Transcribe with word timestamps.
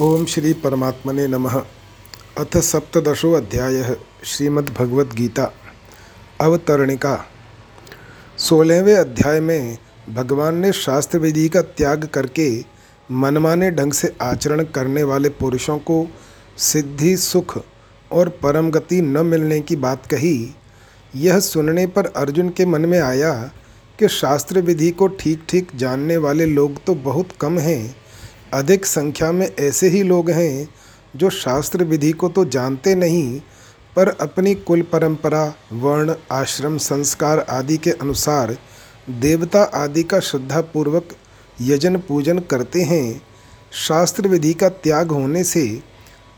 ओम 0.00 0.24
श्री 0.24 0.52
परमात्मने 0.52 1.26
नमः। 1.26 1.62
अथ 2.38 2.56
सप्तशो 2.56 3.32
अध्याय, 3.32 3.96
श्रीमद्भगवद्गीता, 4.24 5.52
अवतरणिका। 6.40 7.24
सोलहवें 8.38 8.94
अध्याय 8.94 9.40
में 9.40 9.78
भगवान 10.14 10.56
ने 10.56 10.72
शास्त्र 10.72 11.18
विधि 11.18 11.48
का 11.48 11.62
त्याग 11.62 12.04
करके 12.04 12.64
मनमाने 13.10 13.70
ढंग 13.70 13.92
से 13.92 14.16
आचरण 14.22 14.64
करने 14.64 15.02
वाले 15.02 15.28
पुरुषों 15.28 15.78
को 15.78 16.08
सिद्धि, 16.58 17.16
सुख 17.16 17.64
और 18.12 18.28
परम 18.28 18.70
गति 18.70 19.02
न 19.02 19.26
मिलने 19.26 19.60
की 19.60 19.76
बात 19.76 20.06
कही। 20.06 20.54
यह 21.16 21.40
सुनने 21.40 21.86
पर 21.86 22.06
अर्जुन 22.06 22.48
के 22.48 22.66
मन 22.66 22.80
में 22.80 23.00
आया 23.00 23.50
कि 23.98 24.08
शास्त्र 24.08 24.60
विधि 24.60 24.90
को 24.90 25.08
ठीक 25.08 25.44
ठीक 25.48 25.76
जानने 25.76 26.16
वाले 26.16 26.46
लोग 26.46 26.84
तो 26.84 26.94
बहुत 26.94 27.28
कम 27.40 27.58
हैं। 27.58 28.03
अधिक 28.54 28.86
संख्या 28.86 29.30
में 29.32 29.46
ऐसे 29.60 29.88
ही 29.88 30.02
लोग 30.02 30.30
हैं 30.30 30.68
जो 31.16 31.30
शास्त्र 31.30 31.84
विधि 31.84 32.12
को 32.12 32.28
तो 32.28 32.44
जानते 32.44 32.94
नहीं, 32.94 33.40
पर 33.96 34.08
अपनी 34.08 34.54
कुल 34.54 34.82
परंपरा, 34.82 35.44
वर्ण, 35.72 36.14
आश्रम, 36.32 36.78
संस्कार 36.78 37.38
आदि 37.40 37.76
के 37.76 37.90
अनुसार 37.90 38.56
देवता 39.10 39.62
आदि 39.74 40.02
का 40.02 40.20
श्रद्धापूर्वक 40.20 41.08
यजन 41.60 41.96
पूजन 41.98 42.38
करते 42.38 42.82
हैं। 42.82 43.20
शास्त्र 43.72 44.28
विधि 44.28 44.52
का 44.54 44.68
त्याग 44.68 45.10
होने 45.10 45.44
से 45.44 45.82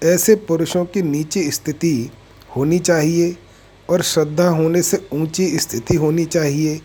ऐसे 0.05 0.35
पुरुषों 0.49 0.85
की 0.85 1.03
नीची 1.03 1.51
स्थिति 1.51 2.11
होनी 2.57 2.79
चाहिए 2.79 3.37
और 3.89 4.03
श्रद्धा 4.03 4.49
होने 4.49 4.83
से 4.83 5.07
ऊँची 5.13 5.59
स्थिति 5.59 5.97
होनी 5.97 6.25
चाहिए। 6.25 6.81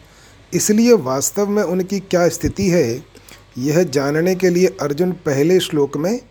इसलिए 0.53 0.93
वास्तव 0.93 1.49
में 1.49 1.63
उनकी 1.63 1.99
क्या 1.99 2.27
स्थिति 2.29 2.69
है? 2.69 3.10
यह 3.57 3.83
जानने 3.83 4.35
के 4.35 4.49
लिए 4.49 4.67
अर्जुन 4.81 5.11
पहले 5.11 5.59
श्लोक 5.59 5.97
में 5.97 6.21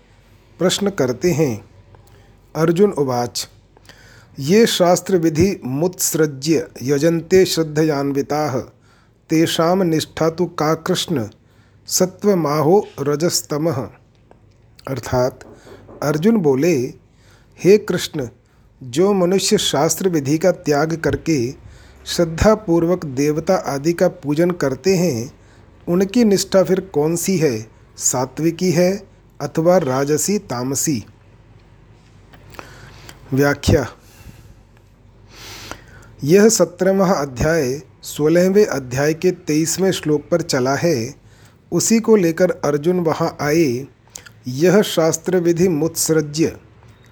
प्रश्न 0.59 0.91
करते 0.91 1.31
हैं। 1.31 1.65
अर्जुन 2.57 2.91
उवाच, 2.91 3.49
ये 4.39 4.67
शास्त्र 4.67 5.17
विधि 5.17 5.61
मुत्सृज्य 5.65 6.69
यजन्ते 6.83 7.45
श्रद्धयान्विता, 7.45 8.59
तेषा 9.31 9.75
निष्ठा 9.75 10.31
तो 10.31 10.47
का 10.47 10.75
कृष्ण 10.75 11.29
सत्वमाहो 11.87 12.87
रजस्तम। 13.01 13.71
अर्थात 14.89 15.41
अर्जुन 16.03 16.37
बोले, 16.37 16.75
हे 17.65 17.79
कृष्ण, 17.79 18.29
जो 18.83 19.13
मनुष्य 19.13 19.59
शास्त्र 19.59 20.09
विधि 20.09 20.39
का 20.39 20.51
त्याग 20.51 20.97
करके 20.97 21.51
श्रद्धापूर्वक 22.07 23.07
देवता 23.07 23.55
आदि 23.55 23.93
का 23.93 24.09
पूजन 24.09 24.51
करते 24.51 24.97
हैं 24.97 25.40
उनकी 25.89 26.25
निष्ठा 26.25 26.63
फिर 26.63 26.81
कौन 26.81 27.17
सी 27.17 27.37
है? 27.37 27.71
सात्विकी 27.97 28.71
है 28.71 29.03
अथवा 29.41 29.79
राजसी, 29.79 30.39
तामसी? 30.39 31.05
व्याख्या। 33.33 33.89
यह 36.25 36.49
सत्रहवा 36.49 37.13
अध्याय 37.13 37.83
सोलहवें 38.03 38.67
अध्याय 38.67 39.15
के 39.15 39.31
तेईसवें 39.31 39.93
श्लोक 39.93 40.25
पर 40.31 40.41
चला 40.41 40.75
है। 40.75 41.15
उसी 41.73 42.01
को 42.01 42.17
लेकर 42.17 42.51
अर्जुन 42.51 43.01
वहाँ 43.01 43.37
आए। 43.41 43.87
यह 44.49 44.83
शास्त्र 44.83 45.37
विधि 45.37 45.69
मुत्सृज्य 45.69 46.57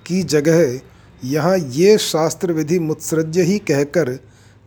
की 0.07 0.23
जगह 0.23 0.81
यहाँ 1.25 1.59
ये 1.59 1.99
शास्त्र 1.99 2.53
विधि 2.53 2.79
मुत्सृज्य 2.79 3.43
ही 3.43 3.59
कहकर 3.59 4.11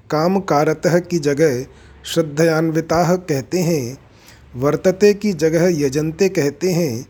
काम 0.09 0.39
कारतः 0.39 0.99
की 0.99 1.19
जगह 1.19 1.65
श्रद्धयान्विता 2.05 3.15
कहते 3.15 3.59
हैं, 3.59 3.97
वर्तते 4.55 5.13
की 5.13 5.33
जगह 5.33 5.85
यजंते 5.85 6.29
कहते 6.29 6.71
हैं, 6.71 7.05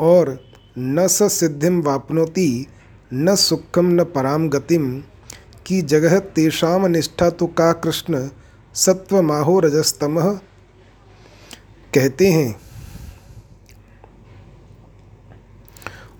और 0.00 0.44
न 0.78 1.06
स 1.06 1.22
सिद्धिम 1.22 1.82
वापनोति, 1.82 2.66
न 3.14 3.36
सुखम 3.36 3.86
न 3.86 4.04
पराम 4.04 4.48
गतिम 4.48 5.02
की 5.66 5.82
जगह 5.82 6.18
तेषाम 6.18 6.86
निष्ठा 6.86 7.30
तो 7.30 7.46
का 7.46 7.72
कृष्ण 7.72 8.28
सत्वमाहो 8.74 9.60
रजस्तम? 9.60 10.34
कहते 11.94 12.26
हैं। 12.26 12.60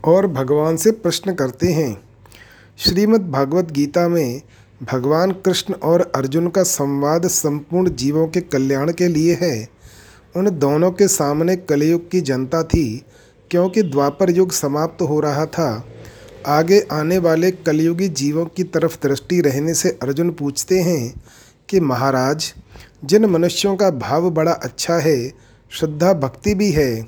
और 0.04 0.26
भगवान 0.26 0.76
से 0.76 0.90
प्रश्न 0.90 1.34
करते 1.34 1.72
हैं 1.72 2.02
श्रीमद् 2.78 3.30
भागवत 3.30 3.70
गीता 3.70 4.08
में 4.08 4.42
भगवान 4.82 5.30
कृष्ण 5.32 5.74
और 5.74 6.12
अर्जुन 6.14 6.48
का 6.48 6.62
संवाद 6.62 7.26
संपूर्ण 7.26 7.90
जीवों 7.90 8.28
के 8.28 8.40
कल्याण 8.40 8.92
के 8.92 9.08
लिए 9.08 9.38
है। 9.40 9.68
उन 10.36 10.58
दोनों 10.58 10.90
के 10.90 11.08
सामने 11.08 11.56
कलयुग 11.56 12.10
की 12.10 12.20
जनता 12.20 12.62
थी, 12.62 13.04
क्योंकि 13.50 13.82
द्वापर 13.82 14.30
युग 14.30 14.52
समाप्त 14.52 15.02
हो 15.02 15.20
रहा 15.20 15.46
था। 15.46 15.86
आगे 16.46 16.86
आने 16.92 17.18
वाले 17.18 17.50
कलयुगी 17.50 18.08
जीवों 18.08 18.46
की 18.46 18.64
तरफ़ 18.64 18.96
दृष्टि 19.02 19.40
रहने 19.40 19.74
से 19.74 19.98
अर्जुन 20.02 20.30
पूछते 20.30 20.80
हैं 20.80 21.22
कि, 21.68 21.80
महाराज, 21.80 22.54
जिन 23.04 23.26
मनुष्यों 23.26 23.76
का 23.76 23.90
भाव 23.90 24.30
बड़ा 24.30 24.52
अच्छा 24.52 24.94
है, 24.94 25.28
श्रद्धा 25.70 26.12
भक्ति 26.12 26.54
भी 26.54 26.70
है। 26.70 27.02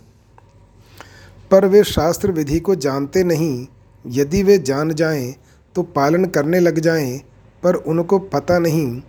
पर 1.51 1.67
वे 1.67 1.85
शास्त्र 1.85 2.31
विधि 2.33 2.61
को 2.61 2.75
जानते 2.75 3.25
नहीं। 3.25 3.67
यदि 4.07 4.43
वे 4.43 4.59
जान 4.59 4.95
जाएँ 4.95 5.35
तो 5.75 5.83
पालन 5.83 6.25
करने 6.25 6.61
लग 6.61 6.79
जाएँ 6.79 7.21
पर 7.65 7.75
उनको 7.75 8.19
पता 8.19 8.59
नहीं। 8.59 9.03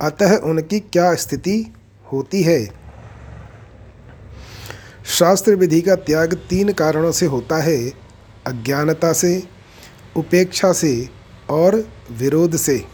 अतः 0.00 0.36
उनकी 0.36 0.80
क्या 0.80 1.14
स्थिति 1.14 1.72
होती 2.12 2.42
है? 2.42 2.86
शास्त्र 5.06 5.54
विधि 5.54 5.80
का 5.80 5.94
त्याग 5.94 6.34
तीन 6.34 6.72
कारणों 6.72 7.12
से 7.12 7.26
होता 7.26 7.56
है 7.56 7.92
अज्ञानता 8.46 9.12
से 9.12 9.42
उपेक्षा 10.16 10.72
से 10.72 11.08
और 11.50 11.88
विरोध 12.12 12.56
से। 12.56 12.84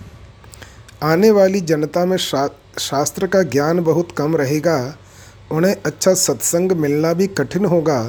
आने 1.02 1.30
वाली 1.30 1.60
जनता 1.60 2.04
में 2.04 2.16
शा, 2.16 2.48
शास्त्र 2.78 3.26
का 3.26 3.42
ज्ञान 3.42 3.80
बहुत 3.80 4.12
कम 4.12 4.36
रहेगा 4.36 4.96
उन्हें 5.52 5.76
अच्छा 5.86 6.14
सत्संग 6.14 6.72
मिलना 6.72 7.12
भी 7.12 7.26
कठिन 7.26 7.64
होगा 7.64 8.02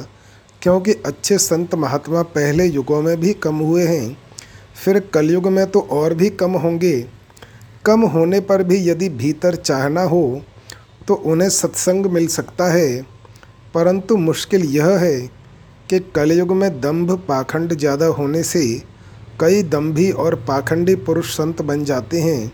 क्योंकि 0.62 0.92
अच्छे 1.06 1.38
संत 1.38 1.74
महात्मा 1.74 2.22
पहले 2.22 2.66
युगों 2.66 3.02
में 3.02 3.16
भी 3.20 3.32
कम 3.32 3.56
हुए 3.56 3.86
हैं। 3.86 4.23
फिर 4.74 4.98
कलयुग 5.14 5.46
में 5.48 5.66
तो 5.66 5.80
और 5.92 6.14
भी 6.14 6.28
कम 6.32 6.52
होंगे। 6.56 6.96
कम 7.86 8.02
होने 8.04 8.40
पर 8.40 8.62
भी 8.62 8.76
यदि 8.88 9.08
भीतर 9.10 9.54
चाहना 9.56 10.02
हो 10.04 10.42
तो 11.08 11.14
उन्हें 11.14 11.48
सत्संग 11.50 12.06
मिल 12.06 12.26
सकता 12.28 12.72
है। 12.72 13.02
परंतु 13.74 14.16
मुश्किल 14.16 14.64
यह 14.66 14.86
है 14.98 15.18
कि 15.90 15.98
कलयुग 16.14 16.52
में 16.52 16.70
दंभ 16.80 17.10
पाखंड 17.28 17.74
ज़्यादा 17.74 18.06
होने 18.12 18.42
से 18.42 18.64
कई 19.40 19.62
दंभी 19.64 20.10
और 20.12 20.34
पाखंडी 20.48 20.94
पुरुष 20.96 21.36
संत 21.36 21.62
बन 21.62 21.84
जाते 21.84 22.20
हैं। 22.20 22.52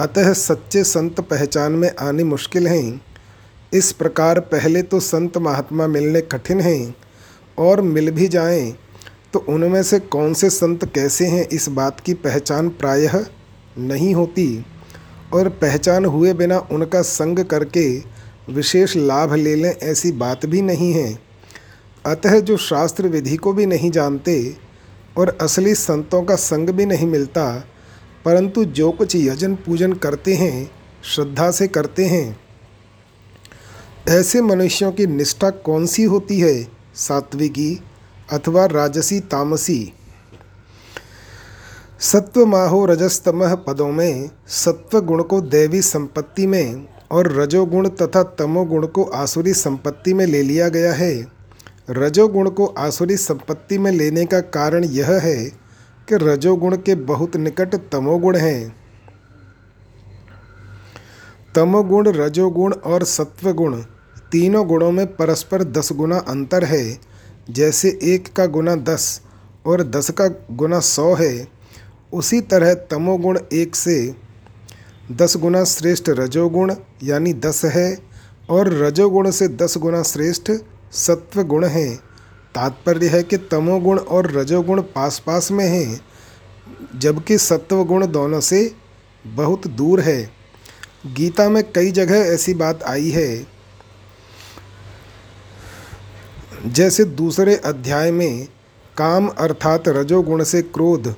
अतः 0.00 0.32
सच्चे 0.32 0.84
संत 0.84 1.20
पहचान 1.20 1.72
में 1.72 1.90
आने 2.00 2.24
मुश्किल 2.24 2.66
हैं। 2.68 3.00
इस 3.72 3.90
प्रकार 3.92 4.40
पहले 4.42 4.82
तो 4.82 5.00
संत 5.00 5.38
महात्मा 5.38 5.86
मिलने 5.86 6.20
कठिन 6.22 6.60
हैं 6.60 6.94
और 7.58 7.80
मिल 7.82 8.10
भी 8.10 8.28
जाएँ 8.28 8.70
तो 9.32 9.38
उनमें 9.38 9.82
से 9.82 9.98
कौन 10.00 10.34
से 10.34 10.50
संत 10.50 10.84
कैसे 10.84 11.26
हैं 11.26 11.46
इस 11.48 11.68
बात 11.68 12.00
की 12.00 12.14
पहचान 12.14 12.68
प्रायः 12.68 13.24
नहीं 13.78 14.14
होती। 14.14 14.64
और 15.34 15.48
पहचान 15.48 16.04
हुए 16.04 16.32
बिना 16.32 16.58
उनका 16.72 17.02
संग 17.02 17.38
करके 17.44 17.88
विशेष 18.52 18.96
लाभ 18.96 19.34
ले 19.34 19.54
लें 19.54 19.70
ऐसी 19.70 20.12
बात 20.12 20.46
भी 20.46 20.62
नहीं 20.62 20.92
है। 20.92 21.18
अतः 22.06 22.40
जो 22.40 22.56
शास्त्र 22.56 23.08
विधि 23.08 23.36
को 23.36 23.52
भी 23.52 23.66
नहीं 23.66 23.90
जानते 23.90 24.56
और 25.18 25.38
असली 25.40 25.74
संतों 25.74 26.22
का 26.22 26.34
संग 26.34 26.70
भी 26.70 26.86
नहीं 26.86 27.06
मिलता, 27.06 27.64
परंतु 28.24 28.64
जो 28.64 28.90
कुछ 28.90 29.16
यजन 29.16 29.54
पूजन 29.54 29.92
करते 29.92 30.34
हैं, 30.34 30.70
श्रद्धा 31.04 31.50
से 31.50 31.68
करते 31.68 32.04
हैं, 32.04 32.40
ऐसे 34.08 34.42
मनुष्यों 34.42 34.92
की 34.92 35.06
निष्ठा 35.06 35.50
कौन 35.50 35.86
सी 35.86 36.02
होती 36.04 36.40
है, 36.40 36.68
सात्विकी? 36.94 37.80
अथवा 38.32 38.66
राजसी 38.66 39.20
तामसी। 39.20 39.92
सत्व 42.00 42.46
माहो 42.46 42.86
रजस्तमह 42.86 43.54
पदों 43.54 43.92
में 43.92 44.30
सत्व 44.48 45.00
गुण 45.00 45.22
को 45.22 45.40
दैवी 45.40 45.82
संपत्ति 45.82 46.46
में 46.46 46.88
और 47.10 47.32
रजोगुण 47.32 47.88
तथा 47.88 48.22
तमोगुण 48.22 48.86
को 48.86 49.04
आसुरी 49.04 49.54
संपत्ति 49.54 50.14
में 50.14 50.26
ले 50.26 50.42
लिया 50.42 50.68
गया 50.68 50.92
है। 50.92 51.26
रजोगुण 51.90 52.50
को 52.50 52.66
आसुरी 52.66 53.16
संपत्ति 53.16 53.78
में 53.78 53.92
लेने 53.92 54.24
का 54.24 54.40
कारण 54.40 54.84
यह 54.84 55.10
है 55.10 55.44
कि 56.08 56.16
रजोगुण 56.16 56.76
के 56.76 56.94
बहुत 56.94 57.36
निकट 57.36 57.74
तमोगुण 57.92 58.36
हैं। 58.36 58.76
तमोगुण, 61.54 62.08
रजोगुण 62.08 62.72
और 62.72 63.04
सत्वगुण 63.04 63.82
तीनों 64.32 64.66
गुणों 64.68 64.92
में 64.92 65.06
परस्पर 65.16 65.64
दस 65.64 65.92
गुना 65.92 66.18
अंतर 66.18 66.64
है। 66.64 67.08
जैसे 67.50 67.98
एक 68.02 68.32
का 68.32 68.46
गुना 68.46 68.74
दस 68.74 69.20
और 69.66 69.82
दस 69.82 70.10
का 70.10 70.26
गुना 70.50 70.80
सौ 70.80 71.14
है, 71.14 71.48
उसी 72.12 72.40
तरह 72.40 72.74
तमोगुण 72.74 73.38
एक 73.52 73.76
से 73.76 74.14
दस 75.12 75.36
गुना 75.36 75.64
श्रेष्ठ 75.64 76.08
रजोगुण 76.08 76.74
यानी 77.04 77.32
दस 77.32 77.64
है 77.64 77.98
और 78.50 78.72
रजोगुण 78.72 79.30
से 79.30 79.48
दस 79.48 79.76
गुना 79.78 80.02
श्रेष्ठ 80.02 80.52
सत्व 80.92 81.42
गुण 81.42 81.64
है। 81.64 81.94
तात्पर्य 82.54 83.08
है 83.08 83.22
कि 83.22 83.36
तमोगुण 83.36 83.98
और 83.98 84.30
रजोगुण 84.32 84.82
पास 84.82 85.18
पास 85.18 85.50
में 85.50 85.66
हैं, 85.66 86.00
जबकि 86.98 87.38
सत्वगुण 87.38 88.06
दोनों 88.06 88.40
से 88.40 88.72
बहुत 89.26 89.66
दूर 89.66 90.00
है। 90.00 90.22
गीता 91.06 91.48
में 91.48 91.62
कई 91.72 91.90
जगह 91.90 92.14
ऐसी 92.14 92.54
बात 92.54 92.82
आई 92.82 93.10
है। 93.10 93.57
जैसे 96.66 97.04
दूसरे 97.04 97.54
अध्याय 97.56 98.10
में 98.10 98.48
काम 98.96 99.28
अर्थात 99.28 99.88
रजोगुण 99.88 100.42
से 100.44 100.62
क्रोध 100.62 101.14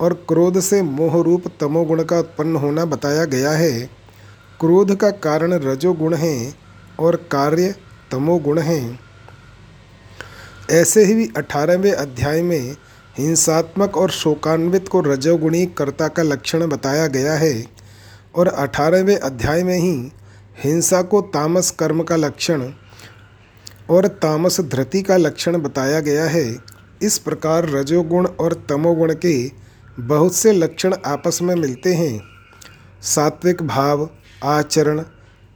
और 0.00 0.12
क्रोध 0.28 0.60
से 0.60 0.82
मोह 0.82 1.22
रूप 1.22 1.44
तमोगुण 1.60 2.02
का 2.04 2.18
उत्पन्न 2.18 2.56
होना 2.56 2.84
बताया 2.84 3.24
गया 3.24 3.50
है। 3.50 3.90
क्रोध 4.60 4.94
का 4.96 5.10
कारण 5.10 5.52
रजोगुण 5.52 6.14
है 6.14 6.54
और 7.00 7.16
कार्य 7.16 7.74
तमोगुण 8.12 8.58
है। 8.58 8.98
ऐसे 10.70 11.04
ही 11.04 11.28
अठारहवें 11.36 11.92
अध्याय 11.92 12.42
में 12.42 12.76
हिंसात्मक 13.18 13.96
और 13.96 14.10
शोकान्वित 14.10 14.88
को 14.88 15.00
रजोगुणी 15.00 15.66
कर्ता 15.66 16.08
का 16.08 16.22
लक्षण 16.22 16.66
बताया 16.66 17.06
गया 17.06 17.34
है 17.34 17.64
और 18.36 18.48
अठारहवें 18.48 19.16
अध्याय 19.16 19.62
में 19.62 19.78
ही 19.78 20.12
हिंसा 20.64 21.02
को 21.02 21.20
तामस 21.20 21.70
कर्म 21.70 22.02
का 22.02 22.16
लक्षण 22.16 22.70
और 23.90 24.06
तामस 24.06 24.60
धृति 24.60 25.02
का 25.02 25.16
लक्षण 25.16 25.56
बताया 25.56 26.00
गया 26.00 26.24
है। 26.24 26.56
इस 27.02 27.18
प्रकार 27.18 27.68
रजोगुण 27.68 28.26
और 28.26 28.66
तमोगुण 28.68 29.14
के 29.14 29.50
बहुत 30.00 30.34
से 30.34 30.52
लक्षण 30.52 30.94
आपस 31.06 31.38
में 31.42 31.54
मिलते 31.54 31.94
हैं। 31.94 32.20
सात्विक 33.02 33.62
भाव, 33.62 34.10
आचरण 34.44 35.02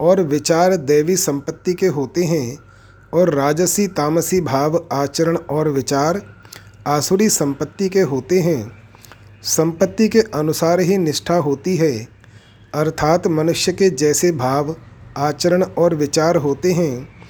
और 0.01 0.21
विचार 0.21 0.77
देवी 0.77 1.17
संपत्ति 1.17 1.75
के 1.75 1.87
होते 1.87 2.25
हैं 2.25 2.59
और 3.15 3.35
राजसी, 3.35 3.87
तामसी 3.87 4.41
भाव, 4.41 4.89
आचरण 4.93 5.37
और 5.37 5.69
विचार 5.69 6.23
आसुरी 6.87 7.29
संपत्ति 7.29 7.89
के 7.89 8.01
होते 8.01 8.41
हैं। 8.41 8.73
संपत्ति 9.43 10.09
के 10.09 10.21
अनुसार 10.21 10.81
ही 10.81 10.99
निष्ठा 10.99 11.35
होती 11.35 11.77
है। 11.77 12.09
अर्थात 12.75 13.27
मनुष्य 13.27 13.73
के 13.73 13.91
जैसे 13.91 14.33
भाव, 14.33 14.77
आचरण 15.17 15.63
और 15.63 15.95
विचार 15.95 16.37
होते 16.37 16.73
हैं। 16.73 17.22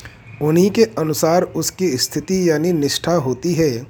उन्हीं 0.42 0.70
के 0.70 0.84
अनुसार 0.84 1.42
उसकी 1.42 1.96
स्थिति 1.96 2.50
यानी 2.50 2.72
निष्ठा 2.72 3.12
होती 3.12 3.54
है। 3.54 3.86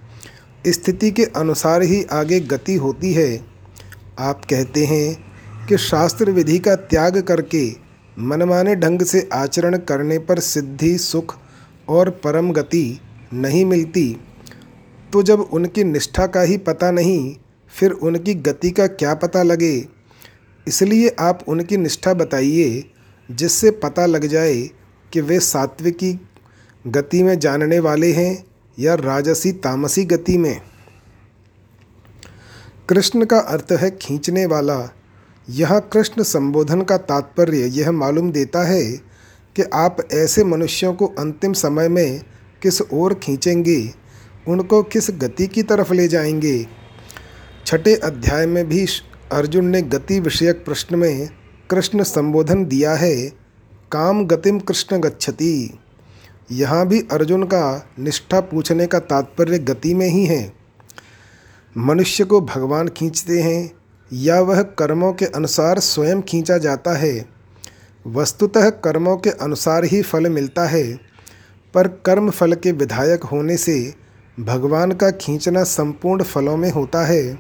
स्थिति 0.66 1.10
के 1.10 1.25
अनुसार 1.25 1.82
ही 1.82 2.04
आगे 2.04 2.40
गति 2.40 2.75
होती 2.75 3.12
है। 3.12 3.44
आप 4.19 4.44
कहते 4.44 4.84
हैं 4.84 5.32
कि 5.66 5.78
शास्त्र 5.78 6.31
विधि 6.31 6.58
का 6.58 6.75
त्याग 6.75 7.22
करके 7.22 7.72
मनमाने 8.19 8.76
ढंग 8.76 9.02
से 9.02 9.28
आचरण 9.32 9.78
करने 9.78 10.19
पर 10.19 10.38
सिद्धि, 10.38 10.99
सुख 10.99 11.38
और 11.88 12.10
परम 12.10 12.52
गति 12.52 13.00
नहीं 13.34 13.64
मिलती। 13.64 14.16
तो 15.12 15.22
जब 15.22 15.40
उनकी 15.40 15.84
निष्ठा 15.84 16.26
का 16.26 16.40
ही 16.40 16.56
पता 16.56 16.90
नहीं, 16.90 17.37
फिर 17.69 17.90
उनकी 17.90 18.34
गति 18.34 18.70
का 18.70 18.87
क्या 18.87 19.14
पता 19.14 19.43
लगे? 19.43 19.88
इसलिए 20.69 21.16
आप 21.19 21.44
उनकी 21.49 21.76
निष्ठा 21.76 22.14
बताइए, 22.14 22.84
जिससे 23.31 23.70
पता 23.70 24.06
लग 24.06 24.26
जाए 24.26 24.70
कि 25.12 25.20
वे 25.20 25.40
सात्विकी 25.40 26.20
गति 26.87 27.23
में 27.23 27.38
जानने 27.38 27.79
वाले 27.79 28.12
हैं 28.12 28.44
या 28.79 28.94
राजसी 28.94 29.52
तामसी 29.52 30.05
गति 30.05 30.38
में? 30.38 30.61
कृष्ण 32.88 33.25
का 33.25 33.38
अर्थ 33.38 33.67
है 33.73 33.90
खींचने 33.90 34.46
वाला। 34.46 34.94
यह 35.50 35.79
कृष्ण 35.79 36.23
संबोधन 36.23 36.82
का 36.82 36.96
तात्पर्य 36.96 37.58
यह 37.58 37.93
मालूम 37.93 38.32
देता 38.32 38.62
है 38.62 38.93
कि 39.56 39.62
आप 39.75 39.96
ऐसे 40.12 40.44
मनुष्यों 40.44 40.94
को 40.94 41.06
अंतिम 41.06 41.52
समय 41.52 41.88
में 41.88 42.20
किस 42.62 42.82
ओर 42.82 43.14
खींचेंगे, 43.14 43.94
उनको 44.49 44.82
किस 44.82 45.11
गति 45.11 45.46
की 45.46 45.62
तरफ़ 45.62 45.94
ले 45.94 46.08
जाएँगे? 46.08 46.67
छठे 47.67 47.94
अध्याय 47.94 48.46
में 48.46 48.69
भी 48.69 48.87
अर्जुन 49.32 49.67
ने 49.67 49.82
गति 49.82 50.20
विषयक 50.20 50.64
प्रश्न 50.64 50.96
में 50.96 51.28
कृष्ण 51.70 52.02
संबोधन 52.02 52.64
दिया 52.64 52.94
है, 52.94 53.32
काम 53.93 54.26
गतिम 54.26 54.58
कृष्ण 54.58 54.99
गच्छति। 54.99 55.78
यहाँ 56.52 56.87
भी 56.88 57.00
अर्जुन 57.12 57.43
का 57.44 57.93
निष्ठा 57.99 58.40
पूछने 58.40 58.87
का 58.87 58.99
तात्पर्य 59.00 59.58
गति 59.58 59.94
में 59.94 60.06
ही 60.06 60.25
है। 60.26 60.52
मनुष्य 61.76 62.25
को 62.25 62.40
भगवान 62.40 62.88
खींचते 62.88 63.40
हैं, 63.43 63.72
या 64.10 64.40
वह 64.40 64.62
कर्मों 64.62 65.12
के 65.12 65.25
अनुसार 65.26 65.78
स्वयं 65.78 66.20
खींचा 66.22 66.58
जाता 66.58 66.96
है। 66.99 67.14
वस्तुतः 68.04 68.69
कर्मों 68.84 69.16
के 69.16 69.31
अनुसार 69.31 69.84
ही 69.84 70.02
फल 70.02 70.28
मिलता 70.28 70.64
है, 70.64 70.84
पर 71.75 71.88
कर्म 72.06 72.31
फल 72.31 72.54
के 72.54 72.72
विधायक 72.72 73.25
होने 73.25 73.56
से 73.56 73.94
भगवान 74.38 74.93
का 74.93 75.10
खींचना 75.10 75.62
संपूर्ण 75.64 76.22
फलों 76.22 76.56
में 76.56 76.70
होता 76.70 77.04
है। 77.06 77.34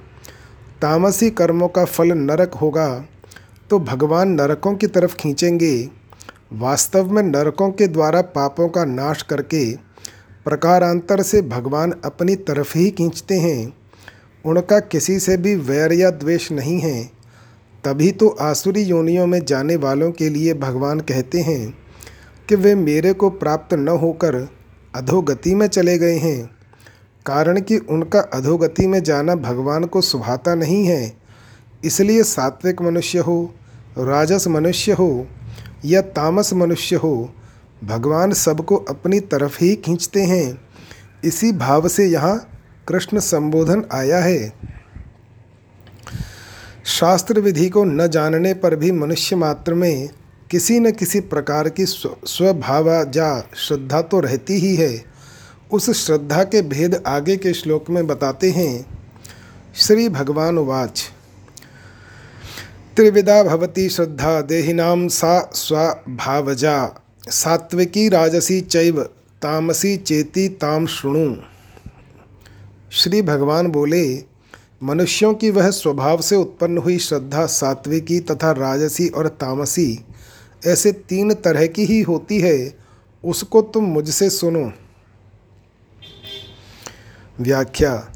तामसी 0.82 1.30
कर्मों 1.30 1.68
का 1.68 1.84
फल 1.84 2.12
नरक 2.12 2.54
होगा 2.54 2.88
तो 3.70 3.78
भगवान 3.80 4.28
नरकों 4.30 4.74
की 4.74 4.86
तरफ़ 4.86 5.14
खींचेंगे। 5.16 5.88
वास्तव 6.54 7.10
में 7.10 7.22
नरकों 7.22 7.70
के 7.70 7.86
द्वारा 7.88 8.22
पापों 8.22 8.68
का 8.68 8.84
नाश 8.84 9.22
करके 9.22 9.72
प्रकारांतर 10.44 11.22
से 11.22 11.42
भगवान 11.42 11.92
अपनी 12.04 12.36
तरफ़ 12.36 12.78
ही 12.78 12.90
खींचते 12.90 13.34
हैं। 13.34 13.74
उनका 14.44 14.80
किसी 14.80 15.20
से 15.20 15.36
भी 15.36 15.54
वैर 15.54 15.92
या 15.92 16.10
द्वेष 16.10 16.52
नहीं 16.52 16.80
है। 16.80 17.04
तभी 17.84 18.12
तो 18.12 18.28
आसुरी 18.28 18.82
योनियों 18.82 19.26
में 19.26 19.44
जाने 19.44 19.76
वालों 19.76 20.12
के 20.12 20.28
लिए 20.28 20.54
भगवान 20.54 21.00
कहते 21.00 21.40
हैं 21.40 21.74
कि 22.48 22.54
वे 22.54 22.74
मेरे 22.74 23.12
को 23.12 23.30
प्राप्त 23.30 23.74
न 23.74 23.88
होकर 23.88 24.48
अधोगति 24.94 25.54
में 25.54 25.66
चले 25.66 25.98
गए 25.98 26.16
हैं। 26.16 26.50
कारण 27.26 27.60
कि 27.60 27.76
उनका 27.76 28.20
अधोगति 28.20 28.86
में 28.86 29.02
जाना 29.02 29.34
भगवान 29.34 29.84
को 29.84 30.00
सुभाता 30.00 30.54
नहीं 30.54 30.86
है। 30.86 31.16
इसलिए 31.84 32.22
सात्विक 32.22 32.82
मनुष्य 32.82 33.18
हो, 33.18 33.54
राजस 33.98 34.48
मनुष्य 34.48 34.92
हो 34.92 35.26
या 35.84 36.00
तामस 36.00 36.52
मनुष्य 36.52 36.96
हो, 36.96 37.34
भगवान 37.84 38.32
सबको 38.32 38.76
अपनी 38.76 39.20
तरफ़ 39.20 39.58
ही 39.60 39.76
खींचते 39.76 40.22
हैं। 40.22 40.58
इसी 41.24 41.52
भाव 41.52 41.88
से 41.88 42.06
यहाँ 42.06 42.48
कृष्ण 42.88 43.18
संबोधन 43.18 43.84
आया 43.92 44.18
है। 44.18 44.52
शास्त्र 46.84 47.40
विधि 47.40 47.68
को 47.68 47.84
न 47.84 48.08
जानने 48.08 48.54
पर 48.54 48.76
भी 48.76 48.92
मनुष्य 48.92 49.36
मात्र 49.36 49.74
में 49.74 50.08
किसी 50.50 50.80
न 50.80 50.90
किसी 50.90 51.20
प्रकार 51.20 51.68
की 51.68 51.86
स्वभावजा 51.86 53.48
श्रद्धा 53.56 54.02
तो 54.02 54.20
रहती 54.20 54.54
ही 54.54 54.76
है। 54.76 55.04
उस 55.72 56.06
श्रद्धा 56.06 56.44
के 56.44 56.62
भेद 56.62 57.02
आगे 57.06 57.36
के 57.36 57.54
श्लोक 57.54 57.90
में 57.90 58.06
बताते 58.06 58.50
हैं। 58.50 58.86
श्री 59.74 60.08
भगवान 60.08 60.58
वाच। 60.58 61.11
त्रिविधा 62.96 63.42
भवती 63.42 63.88
श्रद्धा 63.88 64.40
देहिनाम 64.40 65.08
सा 65.08 65.50
स्वभावजा 65.54 67.02
सात्विकी 67.28 68.08
राजसी 68.08 68.60
चैव, 68.60 69.02
तामसी 69.42 69.96
चेती 69.96 70.48
ताम 70.48 70.86
शुणु। 70.86 71.34
श्री 72.92 73.22
भगवान 73.22 73.66
बोले, 73.66 74.24
मनुष्यों 74.82 75.34
की 75.34 75.50
वह 75.50 75.70
स्वभाव 75.70 76.20
से 76.20 76.36
उत्पन्न 76.36 76.78
हुई 76.78 76.98
श्रद्धा 76.98 77.46
सात्विकी 77.46 78.20
तथा 78.20 78.52
राजसी 78.52 79.08
और 79.08 79.28
तामसी, 79.28 80.04
ऐसे 80.66 80.92
तीन 80.92 81.34
तरह 81.34 81.66
की 81.66 81.84
ही 81.84 82.02
होती 82.02 82.40
है, 82.40 82.74
उसको 83.24 83.62
तुम 83.62 83.84
मुझसे 83.84 84.30
सुनो। 84.30 84.72
व्याख्या, 87.40 88.08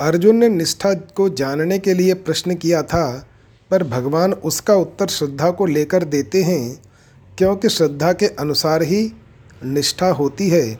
अर्जुन 0.00 0.36
ने 0.36 0.48
निष्ठा 0.48 0.94
को 0.94 1.28
जानने 1.28 1.78
के 1.78 1.94
लिए 1.94 2.14
प्रश्न 2.14 2.54
किया 2.54 2.82
था 2.82 3.28
पर 3.72 3.82
भगवान 3.82 4.32
उसका 4.32 4.74
उत्तर 4.74 5.06
श्रद्धा 5.06 5.50
को 5.50 5.66
लेकर 5.66 6.04
देते 6.04 6.42
हैं, 6.42 6.82
क्योंकि 7.38 7.68
श्रद्धा 7.68 8.12
के 8.12 8.26
अनुसार 8.26 8.82
ही 8.82 9.12
निष्ठा 9.64 10.06
होती 10.06 10.48
है। 10.48 10.78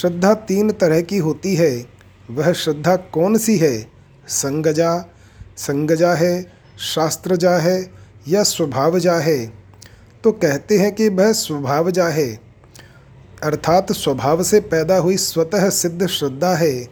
श्रद्धा 0.00 0.34
तीन 0.34 0.72
तरह 0.72 1.00
की 1.00 1.18
होती 1.18 1.54
है। 1.54 1.86
वह 2.30 2.52
श्रद्धा 2.52 2.96
कौन 2.96 3.38
सी 3.38 3.56
है? 3.56 3.86
संगजा। 4.28 5.14
संगजा 5.56 6.14
है, 6.14 6.52
शास्त्रजा 6.94 7.50
है 7.50 7.90
या 8.28 8.42
स्वभावजा 8.42 9.14
है? 9.14 9.52
तो 10.24 10.32
कहते 10.32 10.78
हैं 10.78 10.94
कि 10.94 11.08
वह 11.08 11.32
स्वभावजा 11.32 12.08
है। 12.08 12.40
अर्थात 13.42 13.92
स्वभाव 13.92 14.42
से 14.42 14.60
पैदा 14.60 14.96
हुई 14.96 15.16
स्वतः 15.16 15.70
सिद्ध 15.70 16.06
श्रद्धा 16.06 16.54
है। 16.54 16.88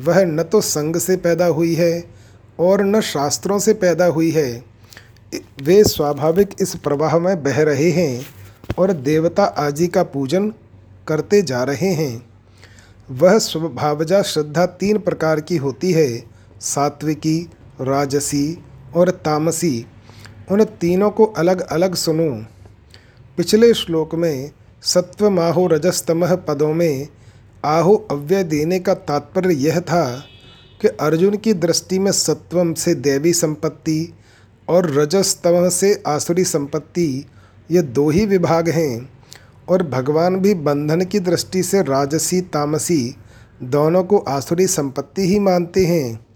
वह 0.00 0.24
न 0.24 0.42
तो 0.42 0.60
संग 0.60 0.96
से 0.96 1.16
पैदा 1.16 1.46
हुई 1.46 1.74
है 1.74 2.15
और 2.60 2.84
न 2.84 3.00
शास्त्रों 3.00 3.58
से 3.58 3.72
पैदा 3.74 4.06
हुई 4.06 4.30
है। 4.30 4.64
वे 5.62 5.84
स्वाभाविक 5.84 6.50
इस 6.60 6.74
प्रवाह 6.74 7.18
में 7.18 7.42
बह 7.42 7.62
रहे 7.62 7.90
हैं 7.90 8.26
और 8.78 8.92
देवता 8.92 9.44
आदि 9.44 9.86
का 9.86 10.02
पूजन 10.02 10.52
करते 11.08 11.42
जा 11.42 11.64
रहे 11.64 11.88
हैं। 11.88 12.26
वह 13.10 13.38
स्वभावजा 13.38 14.22
श्रद्धा 14.22 14.66
तीन 14.66 14.98
प्रकार 14.98 15.40
की 15.40 15.56
होती 15.56 15.92
है, 15.92 16.24
सात्विकी, 16.60 17.50
राजसी 17.80 18.64
और 18.96 19.10
तामसी। 19.10 19.86
उन 20.50 20.64
तीनों 20.64 21.10
को 21.10 21.24
अलग 21.24 21.60
अलग 21.60 21.94
सुनो। 21.94 22.30
पिछले 23.36 23.74
श्लोक 23.74 24.14
में 24.14 24.50
सत्व 24.82 25.30
माहो 25.30 25.66
रजस्तमह 25.66 26.34
पदों 26.36 26.74
में, 26.74 27.08
आहो 27.64 28.06
अव्यय 28.10 28.44
देने 28.44 28.78
का 28.80 28.94
तात्पर्य 28.94 29.54
यह 29.54 29.80
था 29.80 30.24
कि 30.80 30.88
अर्जुन 30.88 31.36
की 31.36 31.52
दृष्टि 31.52 31.98
में 31.98 32.12
सत्वम 32.12 32.74
से 32.74 32.94
देवी 32.94 33.32
संपत्ति 33.32 34.14
और 34.68 34.90
रजस्तम 34.90 35.68
से 35.68 36.02
आसुरी 36.06 36.44
संपत्ति, 36.44 37.26
ये 37.70 37.82
दो 37.82 38.10
ही 38.10 38.26
विभाग 38.26 38.68
हैं। 38.68 39.10
और 39.68 39.82
भगवान 39.82 40.36
भी 40.36 40.54
बंधन 40.54 41.00
की 41.00 41.20
दृष्टि 41.20 41.62
से 41.62 41.82
राजसी, 41.82 42.40
तामसी 42.40 43.14
दोनों 43.62 44.04
को 44.04 44.18
आसुरी 44.18 44.66
संपत्ति 44.66 45.28
ही 45.28 45.38
मानते 45.38 45.86
हैं। 45.86 46.26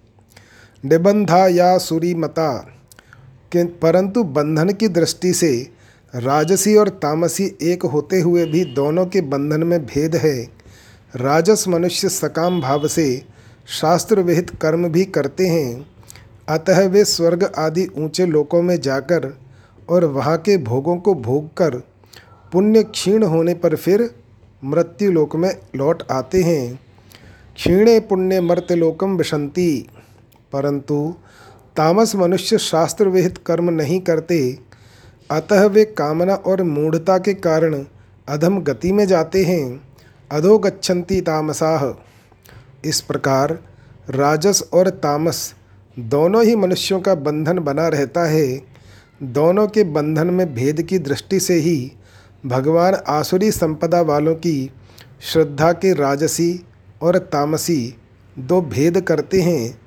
निबंधा 0.84 1.46
या 1.46 1.78
सूरी 1.78 2.14
मता 2.14 2.66
कि, 3.52 3.64
परंतु 3.64 4.24
बंधन 4.24 4.70
की 4.70 4.88
दृष्टि 4.88 5.32
से 5.32 5.70
राजसी 6.14 6.76
और 6.76 6.88
तामसी 6.88 7.56
एक 7.62 7.82
होते 7.82 8.20
हुए 8.20 8.44
भी 8.46 8.64
दोनों 8.64 9.06
के 9.06 9.20
बंधन 9.20 9.64
में 9.64 9.86
भेद 9.86 10.16
है। 10.16 10.48
राजस 11.16 11.64
मनुष्य 11.68 12.08
सकाम 12.08 12.60
भाव 12.60 12.88
से 12.88 13.22
शास्त्र 13.70 14.20
विहित 14.20 14.50
कर्म 14.62 14.88
भी 14.88 15.04
करते 15.04 15.46
हैं। 15.46 15.86
अतः 16.48 16.86
वे 16.88 17.04
स्वर्ग 17.04 17.44
आदि 17.58 17.86
ऊँचे 17.98 18.26
लोकों 18.26 18.62
में 18.62 18.80
जाकर 18.80 19.38
और 19.88 20.04
वहाँ 20.04 20.36
के 20.38 20.56
भोगों 20.58 20.96
को 20.96 21.14
भोग 21.14 21.46
कर 21.56 21.76
पुण्य 22.52 22.82
क्षीण 22.82 23.22
होने 23.22 23.54
पर 23.54 23.76
फिर 23.76 24.08
मृत्यु 24.64 25.12
लोक 25.12 25.36
में 25.36 25.50
लौट 25.76 26.02
आते 26.10 26.42
हैं। 26.42 26.80
क्षीणे 27.56 27.98
पुण्य 28.00 28.40
मर्त्यलोकम 28.40 29.16
विशंति 29.16 29.86
परंतु 30.52 31.14
तामस 31.76 32.14
मनुष्य 32.16 32.58
शास्त्र 32.58 33.08
विहित 33.08 33.38
कर्म 33.38 33.70
नहीं 33.70 34.00
करते। 34.00 34.58
अतः 35.30 35.64
वे 35.64 35.84
कामना 35.84 36.34
और 36.34 36.62
मूढ़ता 36.62 37.18
के 37.18 37.34
कारण 37.34 37.84
अधम 38.28 38.58
गति 38.58 38.92
में 38.92 39.06
जाते 39.06 39.44
हैं। 39.44 39.80
अधो 40.30 40.58
गच्छन्ति 40.58 41.20
तामसाह 41.20 41.86
इस 42.84 43.00
प्रकार 43.00 43.58
राजस 44.10 44.62
और 44.72 44.88
तामस 44.88 45.54
दोनों 45.98 46.44
ही 46.44 46.56
मनुष्यों 46.56 47.00
का 47.00 47.14
बंधन 47.14 47.58
बना 47.58 47.88
रहता 47.88 48.24
है। 48.24 48.62
दोनों 49.22 49.66
के 49.68 49.84
बंधन 49.84 50.26
में 50.26 50.54
भेद 50.54 50.82
की 50.82 50.98
दृष्टि 50.98 51.40
से 51.40 51.54
ही 51.54 51.92
भगवान 52.46 52.94
आसुरी 53.08 53.50
संपदा 53.50 54.00
वालों 54.00 54.34
की 54.34 54.70
श्रद्धा 55.20 55.72
के 55.72 55.92
राजसी 55.92 56.64
और 57.02 57.18
तामसी 57.18 57.96
दो 58.38 58.60
भेद 58.60 59.00
करते 59.00 59.40
हैं 59.40 59.80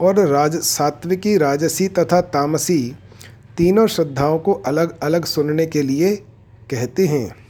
और 0.00 0.18
राज 0.26 0.56
सात्विकी 0.56 1.36
राजसी 1.38 1.88
तथा 1.88 2.20
तामसी 2.20 2.96
तीनों 3.56 3.86
श्रद्धाओं 3.86 4.38
को 4.38 4.52
अलग 4.52 4.98
अलग 5.00 5.24
सुनने 5.24 5.66
के 5.66 5.82
लिए 5.82 6.16
कहते 6.70 7.06
हैं। 7.06 7.43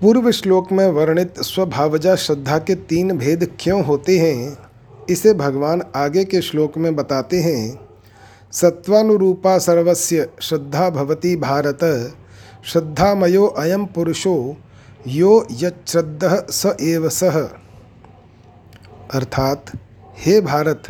पूर्व 0.00 0.30
श्लोक 0.30 0.72
में 0.72 0.86
वर्णित 0.86 1.40
स्वभावजा 1.40 2.16
श्रद्धा 2.16 2.58
के 2.58 2.74
तीन 2.74 3.18
भेद 3.18 3.52
क्यों 3.60 3.84
होते 3.84 4.18
हैं, 4.18 4.58
इसे 5.10 5.34
भगवान 5.34 5.82
आगे 5.96 6.24
के 6.24 6.42
श्लोक 6.42 6.78
में 6.78 6.96
बताते 6.96 7.40
हैं। 7.40 7.80
सत्वानुरूपा 8.52 9.58
सर्वस्य 9.58 10.28
श्रद्धा 10.40 10.90
भवती 10.90 11.36
भारत, 11.36 12.12
श्रद्धामयो 12.64 13.46
अयम 13.46 13.84
पुरुषो, 13.84 14.56
यो 15.06 15.46
यश्रद्ध 15.52 16.46
स 16.50 16.76
एव 16.80 17.08
सह 17.08 17.40
अर्थात, 19.14 19.64
हे 20.18 20.40
भारत, 20.40 20.82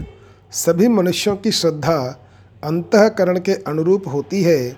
सभी 0.52 0.88
मनुष्यों 0.88 1.36
की 1.36 1.50
श्रद्धा 1.50 2.26
अंतकरण 2.64 3.38
के 3.38 3.52
अनुरूप 3.52 4.08
होती 4.08 4.42
है। 4.42 4.76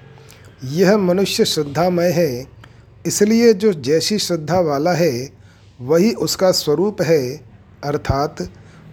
यह 0.65 0.99
मनुष्य 0.99 1.45
श्रद्धामय 1.45 2.11
है 2.11 2.60
इसलिए 3.07 3.53
जो 3.53 3.73
जैसी 3.73 4.19
श्रद्धा 4.19 4.61
वाला 4.61 4.93
है, 4.93 5.31
वही 5.81 6.13
उसका 6.13 6.51
स्वरूप 6.51 7.03
है, 7.03 7.41
अर्थात 7.85 8.37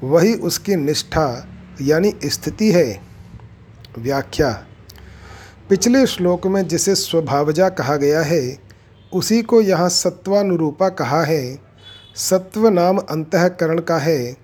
वही 0.04 0.34
उसकी 0.34 0.76
निष्ठा 0.76 1.48
यानी 1.82 2.14
स्थिति 2.26 2.72
है। 2.72 3.02
व्याख्या। 4.00 4.66
पिछले 5.70 6.08
श्लोक 6.08 6.48
में 6.48 6.68
जिसे 6.68 6.96
स्वभावजा 6.96 7.70
कहा 7.70 7.96
गया 7.96 8.22
है, 8.22 8.58
उसी 9.14 9.42
को 9.42 9.62
यहाँ 9.62 9.90
सत्वानुरूपा 9.90 10.90
कहा 10.90 11.24
है। 11.24 11.60
सत्व 12.16 12.70
नाम 12.70 12.98
अंतकरण 12.98 13.80
का 13.80 13.98
है। 13.98 14.38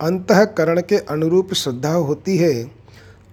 अंतकरण 0.00 0.80
के 0.80 0.96
अनुरूप 0.96 1.54
श्रद्धा 1.54 1.92
होती 1.92 2.36
है। 2.36 2.70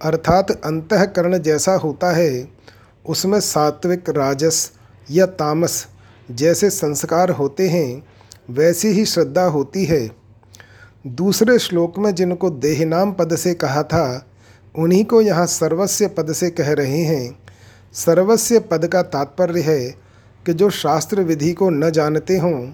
अर्थात 0.02 0.50
अंतकरण 0.50 1.38
जैसा 1.38 1.74
होता 1.74 2.12
है, 2.12 2.48
उसमें 3.06 3.40
सात्विक, 3.40 4.10
राजस 4.10 4.72
या 5.10 5.26
तामस 5.26 5.86
जैसे 6.30 6.70
संस्कार 6.70 7.30
होते 7.30 7.68
हैं, 7.68 8.02
वैसी 8.50 8.88
ही 8.88 9.04
श्रद्धा 9.04 9.44
होती 9.44 9.84
है। 9.84 10.10
दूसरे 11.06 11.58
श्लोक 11.58 11.98
में 11.98 12.14
जिनको 12.14 12.50
देहनाम 12.50 13.12
पद 13.12 13.36
से 13.36 13.54
कहा 13.54 13.82
था, 13.82 14.26
उन्हीं 14.78 15.04
को 15.04 15.20
यहाँ 15.20 15.46
सर्वस्व 15.46 16.08
पद 16.08 16.32
से 16.32 16.50
कह 16.50 16.72
रहे 16.72 17.02
हैं। 17.02 17.38
सर्वस्व 17.92 18.60
पद 18.60 18.86
का 18.86 19.02
तात्पर्य 19.02 19.60
है 19.60 19.90
कि 20.46 20.52
जो 20.52 20.70
शास्त्र 20.70 21.20
विधि 21.20 21.52
को 21.52 21.70
न 21.70 21.90
जानते 21.90 22.38
हों 22.38 22.72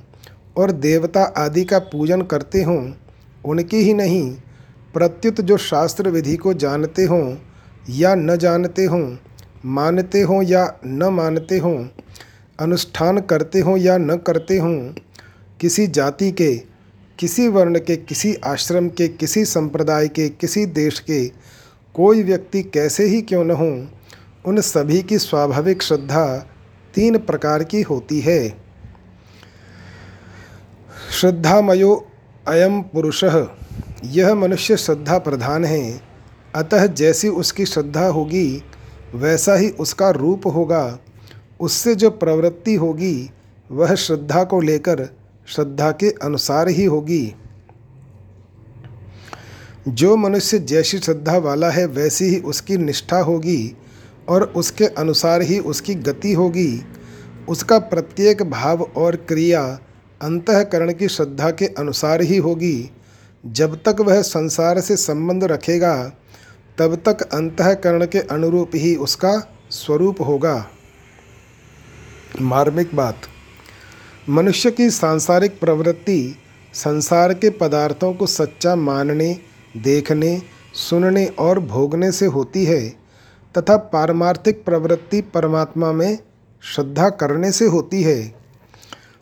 और 0.56 0.72
देवता 0.72 1.22
आदि 1.22 1.64
का 1.64 1.78
पूजन 1.78 2.22
करते 2.22 2.62
हों, 2.62 2.92
उनकी 3.44 3.76
ही 3.76 3.94
नहीं, 3.94 4.30
प्रत्युत 4.94 5.40
जो 5.40 5.56
शास्त्र 5.56 6.10
विधि 6.10 6.36
को 6.36 6.54
जानते 6.54 7.04
हों 7.04 7.36
या 7.90 8.14
न 8.14 8.36
जानते 8.36 8.84
हों, 8.84 9.16
मानते 9.64 10.20
हों 10.20 10.42
या 10.42 10.78
न 10.86 11.04
मानते 11.04 11.58
हों 11.58 11.84
अनुष्ठान 12.60 13.20
करते 13.20 13.60
हों 13.60 13.76
या 13.76 13.98
न 13.98 14.16
करते 14.16 14.58
हों, 14.58 14.94
किसी 15.60 15.86
जाति 15.86 16.32
के, 16.32 16.56
किसी 17.18 17.48
वर्ण 17.48 17.78
के, 17.78 17.96
किसी 17.96 18.34
आश्रम 18.34 18.88
के, 18.88 19.08
किसी 19.08 19.44
संप्रदाय 19.44 20.08
के, 20.08 20.28
किसी 20.28 20.66
देश 20.66 21.00
के, 21.00 21.28
कोई 21.94 22.22
व्यक्ति 22.22 22.62
कैसे 22.62 23.04
ही 23.04 23.22
क्यों 23.22 23.44
न 23.44 23.50
हो, 23.50 23.86
उन 24.46 24.60
सभी 24.60 25.02
की 25.02 25.18
स्वाभाविक 25.18 25.82
श्रद्धा 25.82 26.46
तीन 26.94 27.18
प्रकार 27.18 27.64
की 27.64 27.82
होती 27.82 28.20
है। 28.20 28.48
श्रद्धामयो 31.20 32.08
अयम 32.48 32.82
पुरुष, 32.82 33.24
यह 34.04 34.34
मनुष्य 34.34 34.76
श्रद्धा 34.76 35.18
प्रधान 35.18 35.64
है। 35.64 36.00
अतः 36.54 36.86
जैसी 36.86 37.28
उसकी 37.28 37.66
श्रद्धा 37.66 38.06
होगी, 38.06 38.62
वैसा 39.14 39.54
ही 39.54 39.70
उसका 39.70 40.10
रूप 40.10 40.46
होगा। 40.46 40.98
उससे 41.60 41.94
जो 41.94 42.10
प्रवृत्ति 42.10 42.74
होगी, 42.74 43.30
वह 43.72 43.94
श्रद्धा 43.94 44.44
को 44.44 44.60
लेकर 44.60 45.08
श्रद्धा 45.46 45.90
के 45.90 46.10
अनुसार 46.10 46.68
ही 46.68 46.84
होगी। 46.84 47.34
जो 49.88 50.16
मनुष्य 50.16 50.58
जैसी 50.58 50.98
श्रद्धा 50.98 51.38
वाला 51.38 51.70
है, 51.70 51.86
वैसी 51.86 52.24
ही 52.24 52.40
उसकी 52.40 52.76
निष्ठा 52.76 53.18
होगी 53.18 53.76
और 54.28 54.42
उसके 54.42 54.86
अनुसार 54.86 55.42
ही 55.42 55.58
उसकी 55.58 55.94
गति 55.94 56.32
होगी। 56.32 56.82
उसका 57.48 57.78
प्रत्येक 57.78 58.42
भाव 58.42 58.82
और 58.82 59.16
क्रिया 59.16 59.80
अंतकरण 60.22 60.92
की 60.92 61.08
श्रद्धा 61.08 61.50
के 61.50 61.66
अनुसार 61.66 62.20
ही 62.20 62.36
होगी। 62.36 62.90
जब 63.46 63.76
तक 63.76 63.96
वह 64.00 64.22
संसार 64.22 64.80
से 64.80 64.96
संबंध 64.96 65.44
रखेगा, 65.44 66.12
तब 66.78 66.94
तक 66.96 67.22
अंतकरण 67.22 68.06
के 68.06 68.18
अनुरूप 68.18 68.70
ही 68.74 68.96
उसका 68.96 69.52
स्वरूप 69.70 70.20
होगा। 70.20 70.70
मार्मिक 72.40 72.94
बात। 72.94 73.16
मनुष्य 74.28 74.70
की 74.70 74.90
सांसारिक 74.90 75.60
प्रवृत्ति 75.60 76.36
संसार 76.74 77.34
के 77.34 77.50
पदार्थों 77.50 78.14
को 78.14 78.26
सच्चा 78.26 78.76
मानने, 78.76 79.38
देखने, 79.76 80.42
सुनने 80.74 81.26
और 81.26 81.60
भोगने 81.60 82.12
से 82.12 82.26
होती 82.26 82.64
है 82.64 82.88
तथा 83.58 83.76
पारमार्थिक 83.76 84.64
प्रवृत्ति 84.64 85.20
परमात्मा 85.20 85.92
में 85.92 86.18
श्रद्धा 86.62 87.08
करने 87.10 87.52
से 87.52 87.66
होती 87.66 88.02
है, 88.02 88.34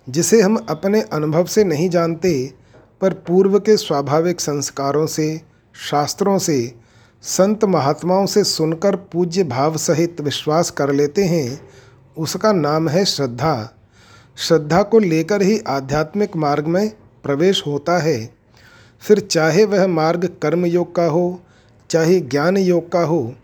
जिसे 0.08 0.40
हम 0.40 0.66
अपने 0.68 1.00
अनुभव 1.00 1.44
से 1.44 1.64
नहीं 1.64 1.90
जानते, 1.90 2.54
पर 3.00 3.12
पूर्व 3.12 3.58
के 3.58 3.76
स्वाभाविक 3.76 4.40
संस्कारों 4.40 5.06
से, 5.06 5.40
शास्त्रों 5.90 6.38
से, 6.38 6.74
संत 7.22 7.64
महात्माओं 7.64 8.26
से 8.26 8.44
सुनकर 8.44 8.96
पूज्य 8.96 9.44
भाव 9.44 9.76
सहित 9.76 10.20
विश्वास 10.20 10.70
कर 10.70 10.92
लेते 10.92 11.24
हैं 11.24 11.68
उसका 12.18 12.52
नाम 12.52 12.88
है 12.88 13.04
श्रद्धा। 13.04 13.74
श्रद्धा 14.36 14.82
को 14.82 14.98
लेकर 14.98 15.42
ही 15.42 15.58
आध्यात्मिक 15.58 16.36
मार्ग 16.36 16.66
में 16.66 16.92
प्रवेश 17.22 17.64
होता 17.66 17.98
है। 17.98 18.34
फिर 19.00 19.20
चाहे 19.20 19.64
वह 19.64 19.86
मार्ग 19.86 20.36
कर्म 20.42 20.66
योग 20.66 20.94
का 20.94 21.04
हो, 21.04 21.40
चाहे 21.90 22.20
ज्ञान 22.20 22.56
योग 22.56 22.92
का 22.92 23.00
हो, 23.00 23.34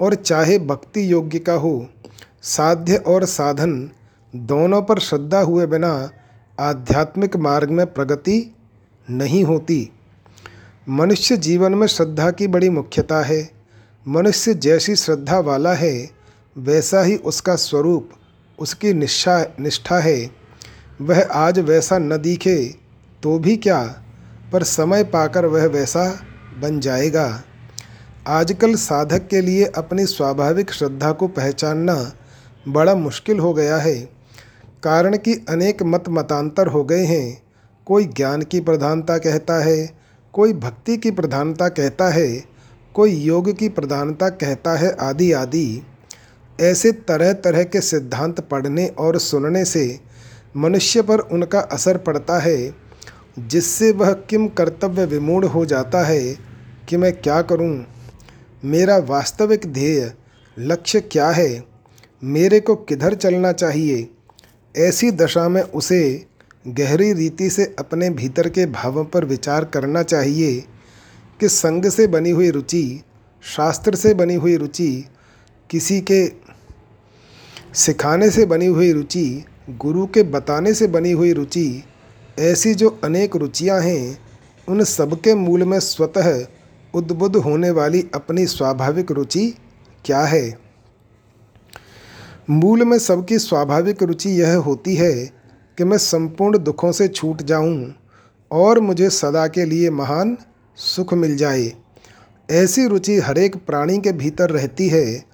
और 0.00 0.14
चाहे 0.14 0.58
भक्ति 0.58 1.12
योग्य 1.12 1.38
का 1.38 1.52
हो, 1.52 1.88
साध्य 2.42 2.96
और 2.96 3.24
साधन 3.24 3.90
दोनों 4.36 4.82
पर 4.82 4.98
श्रद्धा 4.98 5.40
हुए 5.40 5.66
बिना 5.66 6.10
आध्यात्मिक 6.60 7.36
मार्ग 7.36 7.70
में 7.70 7.94
प्रगति 7.94 8.54
नहीं 9.10 9.44
होती। 9.44 9.90
मनुष्य 10.88 11.36
जीवन 11.36 11.74
में 11.74 11.86
श्रद्धा 11.86 12.30
की 12.30 12.46
बड़ी 12.46 12.70
मुख्यता 12.70 13.22
है। 13.22 13.50
मनुष्य 14.08 14.54
जैसी 14.54 14.96
श्रद्धा 14.96 15.38
वाला 15.38 15.74
है 15.74 16.21
वैसा 16.56 17.02
ही 17.02 17.16
उसका 17.16 17.54
स्वरूप, 17.56 18.08
उसकी 18.58 18.92
निष्ठा 18.92 19.38
निष्ठा 19.60 19.98
है। 19.98 20.30
वह 21.00 21.22
आज 21.34 21.58
वैसा 21.58 21.98
न 21.98 22.16
दिखे 22.16 22.56
तो 23.22 23.38
भी 23.38 23.56
क्या, 23.56 23.82
पर 24.52 24.62
समय 24.62 25.04
पाकर 25.04 25.46
वह 25.46 25.66
वैसा 25.66 26.04
बन 26.62 26.80
जाएगा। 26.80 27.42
आजकल 28.28 28.74
साधक 28.74 29.26
के 29.28 29.40
लिए 29.40 29.64
अपनी 29.66 30.06
स्वाभाविक 30.06 30.72
श्रद्धा 30.72 31.12
को 31.12 31.28
पहचानना 31.28 31.94
बड़ा 32.68 32.94
मुश्किल 32.94 33.38
हो 33.38 33.52
गया 33.54 33.76
है, 33.76 33.94
कारण 34.82 35.16
कि 35.16 35.34
अनेक 35.48 35.82
मत 35.82 36.08
मतांतर 36.08 36.66
हो 36.66 36.82
गए 36.84 37.04
हैं। 37.04 37.42
कोई 37.86 38.04
ज्ञान 38.06 38.42
की 38.42 38.60
प्रधानता 38.60 39.16
कहता 39.18 39.62
है, 39.64 39.90
कोई 40.34 40.52
भक्ति 40.52 40.96
की 40.96 41.10
प्रधानता 41.10 41.68
कहता 41.68 42.08
है, 42.10 42.44
कोई 42.94 43.14
योग 43.14 43.52
की 43.52 43.68
प्रधानता 43.68 44.28
कहता 44.28 44.76
है, 44.76 44.96
आदि 45.00 45.32
आदि। 45.32 45.82
ऐसे 46.62 46.92
तरह 46.92 47.32
तरह 47.32 47.62
के 47.62 47.80
सिद्धांत 47.80 48.40
पढ़ने 48.40 48.86
और 48.98 49.18
सुनने 49.18 49.64
से 49.64 50.00
मनुष्य 50.56 51.02
पर 51.02 51.18
उनका 51.18 51.60
असर 51.60 51.96
पड़ता 51.98 52.38
है, 52.38 52.74
जिससे 53.38 53.92
वह 53.92 54.12
किम 54.12 54.46
कर्तव्य 54.48 55.04
विमूढ़ 55.04 55.44
हो 55.44 55.64
जाता 55.66 56.04
है 56.04 56.38
कि 56.88 56.96
मैं 56.96 57.12
क्या 57.12 57.42
करूँ? 57.42 57.86
मेरा 58.64 58.98
वास्तविक 58.98 59.66
ध्येय, 59.66 60.12
लक्ष्य 60.58 61.00
क्या 61.00 61.30
है 61.30 61.64
मेरे 62.24 62.60
को 62.60 62.74
किधर 62.74 63.14
चलना 63.14 63.52
चाहिए 63.52 64.08
ऐसी 64.76 65.10
दशा 65.10 65.48
में 65.48 65.62
उसे 65.62 66.26
गहरी 66.68 67.12
रीति 67.12 67.50
से 67.50 67.64
अपने 67.78 68.10
भीतर 68.10 68.48
के 68.48 68.66
भावों 68.66 69.04
पर 69.04 69.24
विचार 69.24 69.64
करना 69.64 70.02
चाहिए 70.02 70.60
कि 71.40 71.48
संग 71.48 71.86
से 71.90 72.06
बनी 72.06 72.30
हुई 72.30 72.50
रुचि, 72.50 73.02
शास्त्र 73.42 73.94
से 73.94 74.14
बनी 74.14 74.34
हुई 74.34 74.56
रुचि, 74.56 75.04
किसी 75.70 76.00
के 76.00 76.24
सिखाने 77.74 78.30
से 78.30 78.46
बनी 78.46 78.66
हुई 78.66 78.92
रुचि, 78.92 79.44
गुरु 79.70 80.06
के 80.06 80.22
बताने 80.22 80.74
से 80.74 80.86
बनी 80.86 81.12
हुई 81.12 81.32
रुचि, 81.32 81.84
ऐसी 82.38 82.74
जो 82.74 83.00
अनेक 83.04 83.36
रुचियाँ 83.36 83.80
हैं, 83.80 84.18
उन 84.68 84.84
सबके 84.84 85.34
मूल 85.34 85.64
में 85.64 85.80
स्वतः 85.80 86.46
उद्बुद्ध 86.94 87.36
होने 87.36 87.70
वाली 87.70 88.06
अपनी 88.14 88.46
स्वाभाविक 88.46 89.10
रुचि 89.10 89.54
क्या 90.04 90.20
है? 90.20 90.58
मूल 92.50 92.84
में 92.84 92.98
सबकी 92.98 93.38
स्वाभाविक 93.38 94.02
रुचि 94.02 94.30
यह 94.30 94.56
होती 94.56 94.94
है 94.94 95.26
कि 95.78 95.84
मैं 95.84 95.98
संपूर्ण 95.98 96.58
दुखों 96.58 96.92
से 96.92 97.08
छूट 97.08 97.42
जाऊँ 97.42 97.94
और 98.50 98.80
मुझे 98.80 99.10
सदा 99.10 99.46
के 99.46 99.64
लिए 99.64 99.90
महान 99.90 100.38
सुख 100.76 101.14
मिल 101.14 101.36
जाए। 101.36 101.72
ऐसी 102.50 102.86
रुचि 102.86 103.18
हरेक 103.18 103.56
प्राणी 103.56 103.98
के 103.98 104.12
भीतर 104.12 104.50
रहती 104.50 104.88
है 104.88 105.31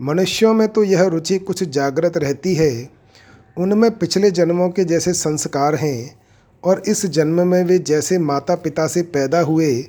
मनुष्यों 0.00 0.54
में 0.54 0.68
तो 0.68 0.82
यह 0.82 1.02
रुचि 1.02 1.38
कुछ 1.38 1.62
जागृत 1.64 2.16
रहती 2.16 2.54
है। 2.54 2.90
उनमें 3.58 3.90
पिछले 3.98 4.30
जन्मों 4.30 4.68
के 4.68 4.84
जैसे 4.84 5.12
संस्कार 5.12 5.74
हैं 5.74 6.20
और 6.64 6.82
इस 6.88 7.06
जन्म 7.06 7.46
में 7.46 7.64
वे 7.64 7.78
जैसे 7.78 8.18
माता 8.18 8.54
पिता 8.54 8.86
से 8.86 9.02
पैदा 9.02 9.40
हुए, 9.40 9.84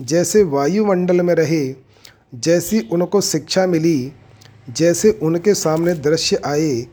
जैसे 0.00 0.42
वायुमंडल 0.42 1.20
में 1.20 1.34
रहे, 1.34 1.74
जैसी 2.34 2.80
उनको 2.92 3.20
शिक्षा 3.20 3.66
मिली, 3.66 4.12
जैसे 4.70 5.10
उनके 5.22 5.54
सामने 5.54 5.94
दृश्य 5.94 6.40
आए 6.44 6.86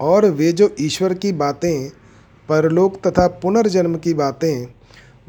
और 0.00 0.26
वे 0.26 0.52
जो 0.52 0.74
ईश्वर 0.80 1.14
की 1.14 1.32
बातें, 1.32 1.88
परलोक 2.48 3.06
तथा 3.06 3.26
पुनर्जन्म 3.26 3.96
की 3.96 4.14
बातें, 4.14 4.66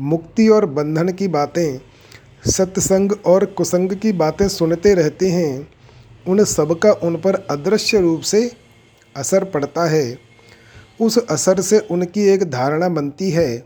मुक्ति 0.02 0.48
और 0.48 0.66
बंधन 0.66 1.10
की 1.10 1.28
बातें, 1.28 1.80
सत्संग 2.48 3.12
और 3.26 3.46
कुसंग 3.46 3.92
की 3.92 4.12
बातें 4.12 4.48
सुनते 4.48 4.94
रहते 4.94 5.30
हैं 5.30 5.68
उन 6.28 6.44
सबका 6.44 6.92
उन 6.92 7.16
पर 7.16 7.36
अदृश्य 7.36 8.00
रूप 8.00 8.22
से 8.22 8.52
असर 9.18 9.44
पड़ता 9.44 9.86
है। 9.86 10.20
उस 11.02 11.18
असर 11.18 11.62
से 11.62 11.80
उनकी 11.80 12.24
एक 12.24 12.44
धारणा 12.44 12.90
बनती 12.90 13.32
है। 13.32 13.66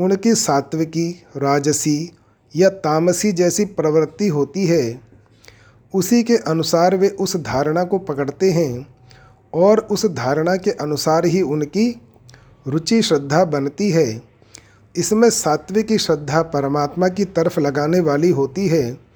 उनकी 0.00 0.34
सात्विकी, 0.34 1.24
राजसी 1.36 2.10
या 2.56 2.68
तामसी 2.68 3.32
जैसी 3.32 3.64
प्रवृत्ति 3.64 4.28
होती 4.28 4.66
है। 4.66 5.00
उसी 5.94 6.22
के 6.22 6.36
अनुसार 6.36 6.96
वे 6.96 7.08
उस 7.08 7.36
धारणा 7.36 7.84
को 7.84 7.98
पकड़ते 7.98 8.50
हैं 8.50 8.86
और 9.54 9.78
उस 9.78 10.06
धारणा 10.06 10.56
के 10.56 10.70
अनुसार 10.70 11.24
ही 11.24 11.42
उनकी 11.42 12.00
रुचि, 12.66 13.02
श्रद्धा 13.02 13.44
बनती 13.44 13.90
है। 13.90 14.22
इसमें 14.96 15.30
सात्विकी, 15.30 15.98
श्रद्धा 15.98 16.42
परमात्मा 16.42 17.08
की 17.08 17.24
तरफ़ 17.24 17.60
लगाने 17.60 18.00
वाली 18.00 18.30
होती 18.30 18.68
है। 18.68 19.11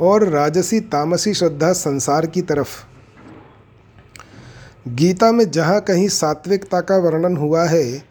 और 0.00 0.28
राजसी 0.28 0.80
तामसी 0.80 1.34
श्रद्धा 1.34 1.72
संसार 1.72 2.26
की 2.26 2.42
तरफ़। 2.42 2.68
गीता 4.88 5.32
में 5.32 5.50
जहाँ 5.50 5.80
कहीं 5.80 6.08
सात्विकता 6.08 6.80
का 6.80 6.96
वर्णन 6.96 7.36
हुआ 7.36 7.64
है, 7.64 8.02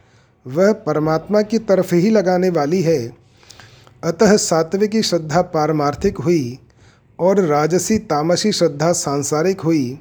वह 0.48 0.74
परमात्मा 0.74 1.42
की 1.42 1.60
तरफ़ 1.60 1.96
ही 1.96 2.10
लगाने 2.10 2.50
वाली 2.50 2.82
है। 2.82 3.18
अतः 4.04 4.38
सात्विकी 4.38 5.02
श्रद्धा 5.02 5.42
पारमार्थिक 5.42 6.18
हुई 6.18 6.60
और 7.20 7.40
राजसी 7.40 7.98
तामसी 7.98 8.52
श्रद्धा 8.52 8.92
सांसारिक 8.92 9.62
हुई। 9.62 10.00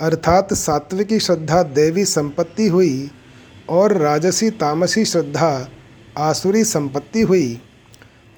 अर्थात 0.00 0.54
सात्विकी 0.54 1.18
श्रद्धा 1.18 1.62
देवी 1.62 2.04
संपत्ति 2.04 2.68
हुई 2.68 3.10
और 3.68 3.96
राजसी 3.96 4.50
तामसी 4.50 5.04
श्रद्धा 5.04 5.68
आसुरी 6.18 6.64
संपत्ति 6.64 7.22
हुई। 7.22 7.60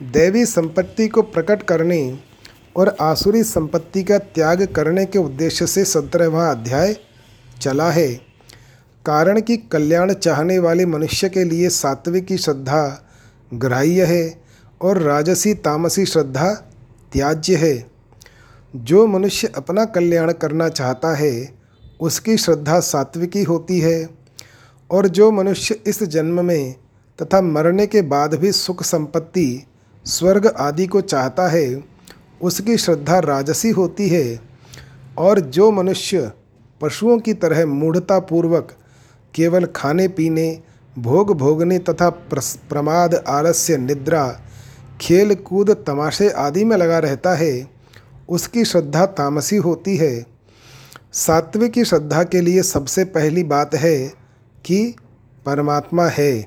देवी 0.02 0.46
संपत्ति 0.46 1.08
को 1.08 1.22
प्रकट 1.22 1.62
करने 1.62 2.18
और 2.76 2.96
आसुरी 3.00 3.42
संपत्ति 3.42 4.02
का 4.02 4.18
त्याग 4.18 4.66
करने 4.66 5.06
के 5.06 5.18
उद्देश्य 5.18 5.66
से 5.66 5.84
सत्रहवा 5.84 6.50
अध्याय 6.50 6.96
चला 7.60 7.90
है। 7.90 8.08
कारण 9.06 9.40
कि 9.40 9.56
कल्याण 9.56 10.12
चाहने 10.12 10.58
वाले 10.58 10.86
मनुष्य 10.86 11.28
के 11.28 11.44
लिए 11.44 11.68
सात्विकी 11.68 12.38
श्रद्धा 12.38 13.10
ग्राह्य 13.54 14.04
है 14.04 14.42
और 14.82 14.98
राजसी 14.98 15.54
तामसी 15.54 16.06
श्रद्धा 16.06 16.52
त्याज्य 17.12 17.56
है। 17.56 17.90
जो 18.76 19.06
मनुष्य 19.06 19.52
अपना 19.56 19.84
कल्याण 19.84 20.32
करना 20.32 20.68
चाहता 20.68 21.14
है, 21.16 21.54
उसकी 22.00 22.36
श्रद्धा 22.36 22.80
सात्विकी 22.80 23.42
होती 23.42 23.80
है 23.80 24.08
और 24.90 25.08
जो 25.08 25.30
मनुष्य 25.30 25.80
इस 25.86 26.02
जन्म 26.02 26.44
में 26.44 26.74
तथा 27.22 27.40
मरने 27.40 27.86
के 27.86 28.02
बाद 28.02 28.34
भी 28.34 28.52
सुख 28.52 28.82
संपत्ति, 28.82 29.66
स्वर्ग 30.04 30.46
आदि 30.46 30.86
को 30.86 31.00
चाहता 31.00 31.48
है 31.48 31.95
उसकी 32.42 32.76
श्रद्धा 32.76 33.18
राजसी 33.18 33.70
होती 33.70 34.08
है 34.08 34.40
और 35.18 35.40
जो 35.40 35.70
मनुष्य 35.70 36.32
पशुओं 36.80 37.18
की 37.18 37.34
तरह 37.34 37.66
मूढ़तापूर्वक 37.66 38.72
केवल 39.34 39.64
खाने, 39.64 40.08
पीने, 40.08 40.62
भोग 40.98 41.36
भोगने 41.36 41.78
तथा 41.78 42.10
प्रमाद, 42.70 43.14
आलस्य, 43.14 43.76
निद्रा, 43.76 44.40
खेल 45.00 45.34
कूद, 45.34 45.70
तमाशे 45.70 46.30
आदि 46.30 46.64
में 46.64 46.76
लगा 46.76 46.98
रहता 46.98 47.34
है, 47.34 47.70
उसकी 48.28 48.64
श्रद्धा 48.64 49.06
तामसी 49.06 49.56
होती 49.56 49.96
है। 49.96 50.26
सात्विकी 51.12 51.84
श्रद्धा 51.84 52.22
के 52.24 52.40
लिए 52.40 52.62
सबसे 52.62 53.04
पहली 53.04 53.44
बात 53.44 53.74
है 53.74 54.08
कि 54.64 54.94
परमात्मा 55.46 56.06
है। 56.06 56.46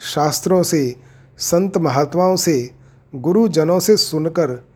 शास्त्रों 0.00 0.62
से, 0.62 0.96
संत 1.38 1.76
महात्माओं 1.76 2.36
से, 2.36 2.70
गुरुजनों 3.14 3.80
से 3.80 3.96
सुनकर 3.96 4.66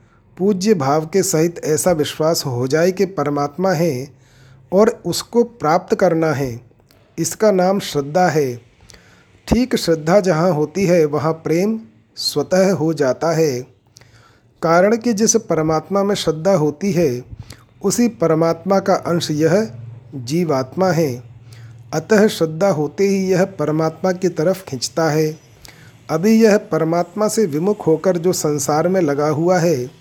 पूज्य 0.41 0.75
भाव 0.75 1.07
के 1.07 1.23
सहित 1.23 1.61
ऐसा 1.65 1.93
विश्वास 1.93 2.47
हो 2.47 2.69
जाए 2.69 2.93
कि 2.93 3.05
परमात्मा 3.05 3.73
है 3.73 4.09
और 4.73 5.03
उसको 5.07 5.45
प्राप्त 5.45 5.95
करना 5.95 6.33
है। 6.33 6.61
इसका 7.19 7.51
नाम 7.51 7.81
श्रद्धा 7.81 8.29
है। 8.29 8.57
ठीक 9.49 9.77
श्रद्धा 9.77 10.21
जहाँ 10.21 10.53
होती 10.53 10.87
है, 10.87 11.05
वहाँ 11.05 11.33
प्रेम 11.33 11.81
स्वतः 12.17 12.73
हो 12.73 12.95
जाता 12.95 13.33
है। 13.33 13.61
कारण 14.63 14.97
कि 14.97 15.13
जिस 15.13 15.37
परमात्मा 15.37 16.03
में 16.03 16.15
श्रद्धा 16.15 16.55
होती 16.55 16.93
है, 16.93 17.25
उसी 17.85 18.09
परमात्मा 18.09 18.79
का 18.79 18.95
अंश 18.95 19.31
यह 19.31 19.73
जीवात्मा 20.15 20.91
है। 20.91 21.23
अतः 21.95 22.29
श्रद्धा 22.29 22.69
होते 22.69 23.09
ही 23.09 23.31
यह 23.31 23.45
परमात्मा 23.45 24.13
की 24.13 24.29
तरफ़ 24.29 24.65
खींचता 24.65 25.11
है। 25.11 25.41
अभी 26.11 26.43
यह 26.43 26.57
परमात्मा 26.57 27.29
से 27.29 27.47
विमुख 27.47 27.87
होकर 27.87 28.17
जो 28.17 28.33
संसार 28.33 28.89
में 28.89 29.01
लगा 29.01 29.29
हुआ 29.29 29.59
है 29.59 30.00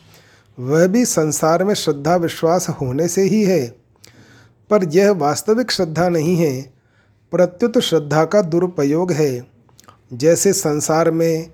वह 0.59 0.87
भी 0.87 1.05
संसार 1.05 1.63
में 1.63 1.73
श्रद्धा 1.73 2.15
विश्वास 2.15 2.69
होने 2.69 3.07
से 3.07 3.21
ही 3.21 3.43
है। 3.43 3.75
पर 4.69 4.83
यह 4.83 5.11
वास्तविक 5.11 5.71
श्रद्धा 5.71 6.09
नहीं 6.09 6.35
है, 6.35 6.61
प्रत्युत 7.31 7.79
श्रद्धा 7.79 8.25
का 8.25 8.41
दुरुपयोग 8.41 9.11
है। 9.11 9.47
जैसे 10.13 10.53
संसार 10.53 11.11
में 11.11 11.47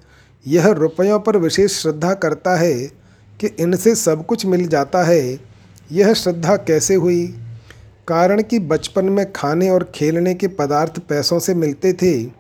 यह 0.48 0.68
रुपयों 0.68 1.20
पर 1.20 1.38
विशेष 1.38 1.82
श्रद्धा 1.82 2.14
करता 2.14 2.56
है 2.56 2.88
कि 3.40 3.48
इनसे 3.48 3.96
सब 3.96 4.26
कुछ 4.26 4.46
मिल 4.46 4.68
जाता 4.68 5.04
है, 5.04 5.40
यह 5.92 6.14
श्रद्धा 6.14 6.56
कैसे 6.56 6.96
हुई? 6.96 7.28
कारण 8.08 8.42
कि 8.42 8.60
बचपन 8.60 9.06
में 9.06 9.34
खाने 9.34 9.70
और 9.70 9.92
खेलने 9.96 10.34
के 10.34 10.48
पदार्थ 10.48 11.00
पैसों 11.00 11.40
से 11.40 11.56
मिलते 11.56 11.94
थे। 11.94 12.32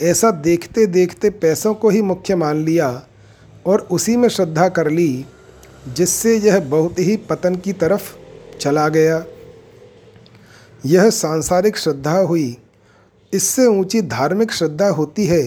ऐसा 0.00 0.30
देखते 0.30 0.86
देखते 0.86 1.30
पैसों 1.30 1.74
को 1.74 1.90
ही 1.90 2.02
मुख्य 2.02 2.34
मान 2.34 2.64
लिया 2.64 3.02
और 3.66 3.80
उसी 3.80 4.16
में 4.16 4.28
श्रद्धा 4.28 4.68
कर 4.68 4.90
ली। 4.90 5.26
जिससे 5.88 6.36
यह 6.38 6.60
बहुत 6.60 6.98
ही 6.98 7.16
पतन 7.16 7.54
की 7.54 7.72
तरफ़ 7.72 8.12
चला 8.58 8.88
गया। 8.88 9.24
यह 10.86 11.10
सांसारिक 11.10 11.76
श्रद्धा 11.76 12.18
हुई। 12.18 12.56
इससे 13.32 13.66
ऊँची 13.66 14.02
धार्मिक 14.02 14.52
श्रद्धा 14.52 14.88
होती 14.88 15.26
है 15.26 15.42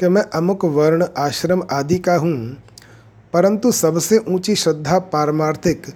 कि 0.00 0.08
मैं 0.08 0.22
अमुक 0.22 0.64
वर्ण, 0.64 1.06
आश्रम 1.18 1.62
आदि 1.70 1.98
का 1.98 2.16
हूँ, 2.16 2.56
परंतु 3.32 3.72
सबसे 3.72 4.18
ऊँची 4.18 4.54
श्रद्धा 4.56 4.98
पारमार्थिक 4.98 5.86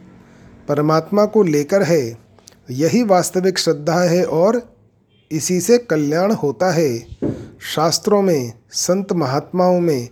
परमात्मा 0.68 1.24
को 1.24 1.42
लेकर 1.42 1.82
है। 1.82 2.18
यही 2.70 3.02
वास्तविक 3.02 3.58
श्रद्धा 3.58 4.00
है 4.00 4.24
और 4.24 4.76
इसी 5.32 5.60
से 5.60 5.78
कल्याण 5.78 6.32
होता 6.32 6.70
है। 6.70 6.98
शास्त्रों 7.74 8.22
में, 8.22 8.52
संत 8.70 9.12
महात्माओं 9.12 9.80
में, 9.80 10.08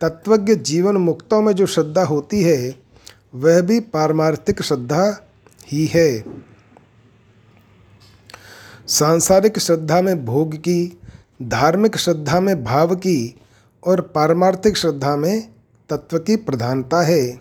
तत्वज्ञ 0.00 0.54
जीवन 0.54 0.96
मुक्तों 0.96 1.42
में 1.42 1.52
जो 1.52 1.66
श्रद्धा 1.66 2.04
होती 2.04 2.42
है 2.42 2.81
वह 3.34 3.60
भी 3.60 3.80
पारमार्थिक 3.80 4.62
श्रद्धा 4.62 5.28
ही 5.66 5.86
है। 5.86 6.24
सांसारिक 8.88 9.58
श्रद्धा 9.58 10.02
में 10.02 10.24
भोग 10.24 10.54
की, 10.54 11.00
धार्मिक 11.42 11.96
श्रद्धा 11.96 12.40
में 12.40 12.64
भाव 12.64 12.94
की 12.94 13.40
और 13.86 14.00
पारमार्थिक 14.00 14.76
श्रद्धा 14.76 15.16
में 15.16 15.48
तत्व 15.90 16.18
की 16.18 16.36
प्रधानता 16.36 17.02
है। 17.02 17.38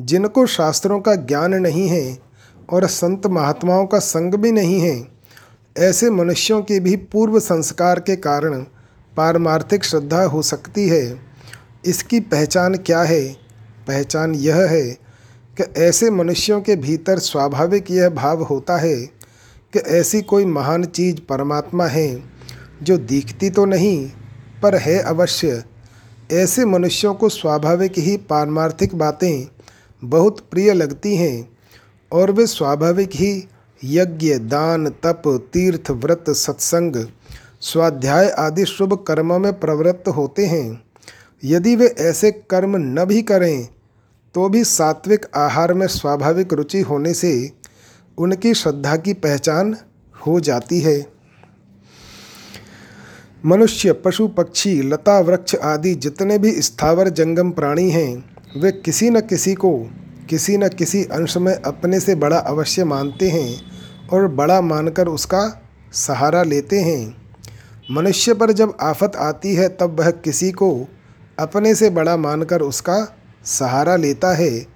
जिनको 0.00 0.46
शास्त्रों 0.46 1.00
का 1.00 1.14
ज्ञान 1.14 1.54
नहीं 1.54 1.88
है 1.88 2.18
और 2.70 2.86
संत 2.86 3.26
महात्माओं 3.26 3.86
का 3.86 3.98
संग 3.98 4.34
भी 4.34 4.52
नहीं 4.52 4.80
है, 4.80 5.08
ऐसे 5.78 6.10
मनुष्यों 6.10 6.62
के 6.62 6.80
भी 6.80 6.96
पूर्व 6.96 7.40
संस्कार 7.40 8.00
के 8.00 8.16
कारण 8.16 8.62
पारमार्थिक 9.16 9.84
श्रद्धा 9.84 10.22
हो 10.22 10.42
सकती 10.42 10.88
है। 10.88 11.20
इसकी 11.84 12.20
पहचान 12.20 12.74
क्या 12.74 13.02
है? 13.02 13.36
पहचान 13.86 14.34
यह 14.34 14.56
है 14.56 15.03
कि 15.60 15.80
ऐसे 15.80 16.10
मनुष्यों 16.10 16.60
के 16.60 16.76
भीतर 16.76 17.18
स्वाभाविक 17.18 17.90
यह 17.90 18.08
भाव 18.08 18.42
होता 18.42 18.76
है 18.76 18.96
कि 19.72 19.78
ऐसी 19.78 20.22
कोई 20.22 20.44
महान 20.44 20.84
चीज़ 20.84 21.20
परमात्मा 21.28 21.86
है 21.86 22.22
जो 22.82 22.96
दिखती 22.96 23.50
तो 23.50 23.64
नहीं, 23.64 24.10
पर 24.62 24.76
है 24.76 24.98
अवश्य। 24.98 25.64
ऐसे 26.32 26.64
मनुष्यों 26.64 27.14
को 27.14 27.28
स्वाभाविक 27.28 27.98
ही 27.98 28.16
पारमार्थिक 28.16 28.94
बातें 28.94 29.46
बहुत 30.04 30.40
प्रिय 30.50 30.72
लगती 30.72 31.16
हैं 31.16 31.58
और 32.12 32.30
वे 32.30 32.46
स्वाभाविक 32.46 33.10
ही 33.14 33.48
यज्ञ, 33.84 34.34
दान, 34.34 34.88
तप, 34.88 35.22
तीर्थ, 35.52 35.90
व्रत, 35.90 36.24
सत्संग, 36.30 37.06
स्वाध्याय 37.60 38.28
आदि 38.28 38.64
शुभ 38.64 39.04
कर्मों 39.08 39.38
में 39.38 39.60
प्रवृत्त 39.60 40.08
होते 40.08 40.46
हैं। 40.46 40.84
यदि 41.44 41.76
वे 41.76 41.86
ऐसे 41.86 42.30
कर्म 42.32 42.76
न 42.76 43.04
भी 43.04 43.22
करें 43.22 43.68
तो 44.34 44.48
भी 44.48 44.64
सात्विक 44.64 45.26
आहार 45.36 45.74
में 45.74 45.86
स्वाभाविक 45.86 46.52
रुचि 46.52 46.80
होने 46.80 47.14
से 47.14 47.52
उनकी 48.18 48.54
श्रद्धा 48.54 48.96
की 48.96 49.12
पहचान 49.12 49.76
हो 50.26 50.40
जाती 50.40 50.80
है। 50.80 51.06
मनुष्य, 53.46 53.92
पशु, 53.92 54.28
पक्षी, 54.28 54.82
लता, 54.82 55.20
वृक्ष 55.20 55.54
आदि 55.54 55.94
जितने 55.94 56.38
भी 56.38 56.62
स्थावर 56.62 57.08
जंगम 57.08 57.50
प्राणी 57.50 57.90
हैं, 57.90 58.24
वे 58.60 58.72
किसी 58.72 59.10
न 59.10 59.20
किसी 59.20 59.54
को 59.54 59.90
किसी 60.30 60.56
न 60.56 60.68
किसी 60.68 61.04
अंश 61.04 61.36
में 61.36 61.54
अपने 61.54 62.00
से 62.00 62.14
बड़ा 62.14 62.38
अवश्य 62.38 62.84
मानते 62.84 63.28
हैं 63.30 63.60
और 64.08 64.28
बड़ा 64.28 64.60
मानकर 64.60 65.08
उसका 65.08 65.62
सहारा 65.92 66.42
लेते 66.42 66.80
हैं। 66.80 67.16
मनुष्य 67.90 68.34
पर 68.34 68.52
जब 68.52 68.76
आफत 68.80 69.16
आती 69.16 69.54
है, 69.54 69.68
तब 69.68 70.00
वह 70.00 70.10
किसी 70.10 70.52
को 70.52 70.88
अपने 71.38 71.74
से 71.74 71.90
बड़ा 71.90 72.16
मानकर 72.16 72.60
उसका 72.60 73.16
सहारा 73.46 73.96
लेता 73.96 74.32
है। 74.34 74.66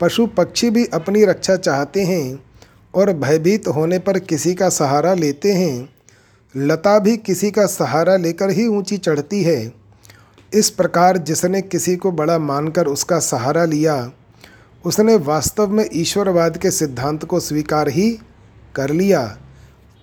पशु 0.00 0.26
पक्षी 0.26 0.70
भी 0.70 0.84
अपनी 0.86 1.24
रक्षा 1.24 1.56
चाहते 1.56 2.02
हैं 2.02 2.42
और 2.94 3.12
भयभीत 3.12 3.68
होने 3.68 3.98
पर 3.98 4.18
किसी 4.18 4.54
का 4.54 4.68
सहारा 4.68 5.14
लेते 5.14 5.52
हैं। 5.52 5.88
लता 6.56 6.98
भी 6.98 7.16
किसी 7.16 7.50
का 7.50 7.66
सहारा 7.66 8.16
लेकर 8.16 8.50
ही 8.50 8.66
ऊँची 8.66 8.96
चढ़ती 8.98 9.42
है। 9.42 9.72
इस 10.54 10.70
प्रकार 10.70 11.18
जिसने 11.18 11.60
किसी 11.62 11.96
को 11.96 12.12
बड़ा 12.12 12.38
मानकर 12.38 12.86
उसका 12.86 13.18
सहारा 13.18 13.64
लिया, 13.64 14.10
उसने 14.84 15.16
वास्तव 15.16 15.68
में 15.68 15.88
ईश्वरवाद 15.92 16.56
के 16.56 16.70
सिद्धांत 16.70 17.24
को 17.24 17.40
स्वीकार 17.40 17.88
ही 17.88 18.10
कर 18.74 18.90
लिया। 18.90 19.38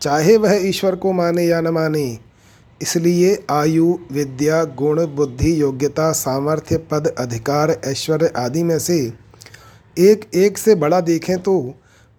चाहे 0.02 0.38
वह 0.38 0.54
ईश्वर 0.54 0.96
को 0.96 1.12
माने 1.14 1.44
या 1.44 1.62
न 1.62 1.68
माने 1.68 2.20
इसलिए 2.82 3.46
आयु, 3.52 3.98
विद्या, 4.12 4.64
गुण, 4.64 5.06
बुद्धि, 5.06 5.62
योग्यता, 5.62 6.12
सामर्थ्य, 6.12 6.78
पद, 6.78 7.08
अधिकार, 7.08 7.82
ऐश्वर्य 7.86 8.34
आदि 8.38 8.64
में 8.64 8.80
से 8.80 9.14
एक 9.98 10.30
एक 10.34 10.58
से 10.58 10.76
बड़ा 10.76 11.02
देखें 11.02 11.40
तो 11.40 11.74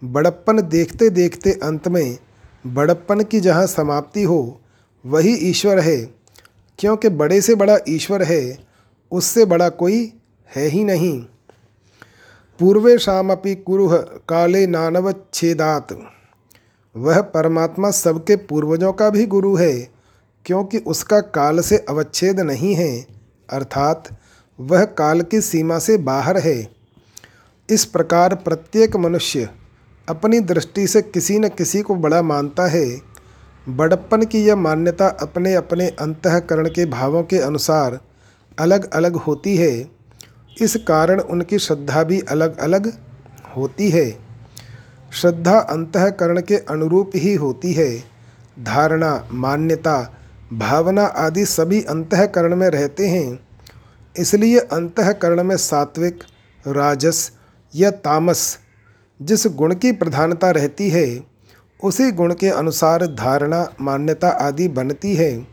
बड़प्पन 0.05 0.63
देखते 0.63 1.11
देखते 1.11 1.53
अंत 1.53 1.89
में 1.89 2.19
बड़प्पन 2.67 3.21
की 3.21 3.41
जहाँ 3.41 3.67
समाप्ति 3.67 4.23
हो, 4.23 4.61
वही 5.07 5.35
ईश्वर 5.35 5.79
है। 5.79 6.15
क्योंकि 6.79 7.09
बड़े 7.09 7.41
से 7.41 7.55
बड़ा 7.55 7.79
ईश्वर 7.89 8.23
है, 8.23 8.59
उससे 9.11 9.45
बड़ा 9.45 9.69
कोई 9.69 10.13
है 10.57 10.67
ही 10.67 10.85
नहीं। 10.85 11.21
पूर्वेशापि 12.59 13.55
कुरुह 13.55 13.97
काले 13.97 14.67
नानव 14.67 15.15
छेदात। 15.35 15.89
वह 16.97 17.21
परमात्मा 17.21 17.91
सबके 17.91 18.37
पूर्वजों 18.37 18.93
का 18.93 19.11
भी 19.11 19.27
गुरु 19.27 19.57
है। 19.57 19.98
क्योंकि 20.47 20.79
उसका 20.79 21.21
काल 21.21 21.61
से 21.61 21.79
अवच्छेद 21.79 22.41
नहीं 22.41 22.75
है, 22.75 23.07
अर्थात 23.51 24.09
वह 24.61 24.85
काल 24.85 25.21
की 25.21 25.41
सीमा 25.41 25.79
से 25.79 25.97
बाहर 25.97 26.39
है। 26.39 26.69
इस 27.71 27.85
प्रकार 27.85 28.35
प्रत्येक 28.35 28.97
मनुष्य 28.97 29.49
अपनी 30.09 30.41
दृष्टि 30.41 30.87
से 30.87 31.03
किसी 31.03 31.39
न 31.39 31.49
किसी 31.49 31.83
को 31.83 31.95
बड़ा 31.95 32.23
मानता 32.23 32.67
है। 32.67 33.01
बड़प्पन 33.69 34.23
की 34.23 34.39
यह 34.39 34.57
मान्यता 34.57 35.09
अपने 35.09 35.55
अपने 35.55 35.89
अंतकरण 35.89 36.69
के 36.69 36.87
भावों 36.87 37.23
के 37.23 37.39
अनुसार 37.39 38.01
अलग 38.59 38.91
अलग 38.93 39.17
होती 39.17 39.57
है। 39.57 39.91
इस 40.61 40.77
कारण 40.77 41.21
उनकी 41.21 41.59
श्रद्धा 41.59 42.03
भी 42.03 42.21
अलग 42.21 42.59
अलग 42.59 42.93
होती 43.57 43.91
है। 43.91 44.11
श्रद्धा 45.13 45.59
अंतकरण 45.59 46.41
के 46.41 46.57
अनुरूप 46.57 47.11
ही 47.15 47.35
होती 47.35 47.73
है। 47.73 48.05
धारणा, 48.63 49.29
मान्यता 49.33 50.15
भावना 50.53 51.05
आदि 51.05 51.45
सभी 51.47 51.83
अंतकरण 51.83 52.57
में 52.57 52.69
रहते 52.69 53.09
हैं, 53.09 53.39
इसलिए 54.17 54.59
अंतकरण 54.59 55.43
में 55.43 55.57
सात्विक, 55.57 56.23
राजस 56.65 57.31
या 57.75 57.91
तामस 57.91 58.59
जिस 59.21 59.47
गुण 59.47 59.75
की 59.75 59.93
प्रधानता 59.93 60.51
रहती 60.51 60.89
है, 60.91 61.21
उसी 61.83 62.11
गुण 62.13 62.35
के 62.35 62.49
अनुसार 62.49 63.07
धारणा, 63.07 63.67
मान्यता 63.81 64.29
आदि 64.29 64.69
बनती 64.69 65.15
है 65.17 65.47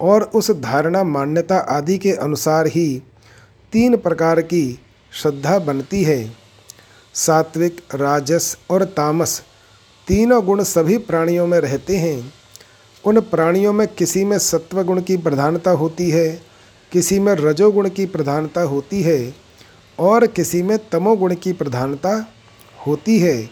और 0.00 0.22
उस 0.22 0.50
धारणा, 0.50 1.04
मान्यता 1.04 1.58
आदि 1.58 1.98
के 1.98 2.12
अनुसार 2.12 2.66
ही 2.66 3.02
तीन 3.72 3.96
प्रकार 3.96 4.40
की 4.40 4.80
श्रद्धा 5.12 5.58
बनती 5.58 6.02
है। 6.04 6.32
सात्विक, 7.14 7.80
राजस 7.94 8.56
और 8.70 8.84
तामस 8.84 9.42
तीनों 10.06 10.44
गुण 10.46 10.62
सभी 10.62 10.98
प्राणियों 10.98 11.46
में 11.46 11.58
रहते 11.60 11.96
हैं। 11.96 12.32
उन 13.06 13.20
प्राणियों 13.20 13.72
में 13.72 13.88
किसी 13.88 14.24
में 14.24 14.38
सत्व 14.38 14.82
गुण 14.82 15.02
की 15.02 15.16
प्रधानता 15.16 15.70
होती 15.70 16.10
है, 16.10 16.42
किसी 16.92 17.18
में 17.18 17.32
रजोगुण 17.32 17.88
की 17.88 18.06
प्रधानता 18.06 18.62
होती 18.62 19.02
है, 19.02 19.34
और 19.98 20.26
किसी 20.26 20.62
में 20.62 20.78
तमोगुण 20.92 21.34
की 21.34 21.52
प्रधानता 21.52 22.26
होती 22.86 23.18
है। 23.18 23.50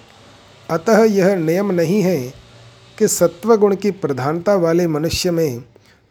अतः 0.70 1.04
यह 1.04 1.34
नियम 1.36 1.72
नहीं 1.72 2.02
है 2.02 2.32
कि 2.98 3.08
सत्वगुण 3.08 3.76
की 3.76 3.90
प्रधानता 3.90 4.54
वाले 4.54 4.86
मनुष्य 4.86 5.30
में 5.30 5.64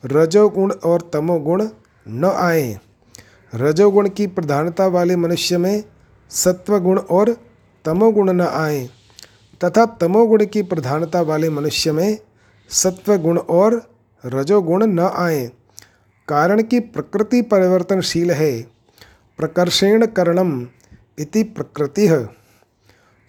रजोगुण 0.06 0.72
और 0.72 1.10
तमोगुण 1.14 1.68
न 2.08 2.26
आए। 2.26 2.80
रजोगुण 3.56 4.10
की 4.10 4.28
प्रधानता 4.28 4.88
वाले 4.88 5.16
मनुष्य 5.16 5.58
में 5.58 5.84
सत्वगुण 6.30 7.00
और 7.00 7.36
तमोगुण 7.86 8.32
न 8.32 8.42
आए, 8.42 8.90
तथा 9.64 9.86
तमोगुण 9.86 10.46
की 10.46 10.62
प्रधानता 10.62 11.22
वाले 11.22 11.50
मनुष्य 11.50 11.92
में 11.92 12.18
सत्वगुण 12.72 13.38
और 13.38 13.96
रजोगुण 14.26 14.86
न 14.86 15.00
आए। 15.00 15.52
कारण 16.28 16.64
कि 16.64 16.80
प्रकृति 16.80 17.42
परिवर्तनशील 17.42 18.32
है। 18.32 18.62
प्रकर्षेण 19.38 20.06
करणम 20.06 20.68
इति 21.20 21.44
प्रकृति। 21.44 22.08
है 22.08 22.30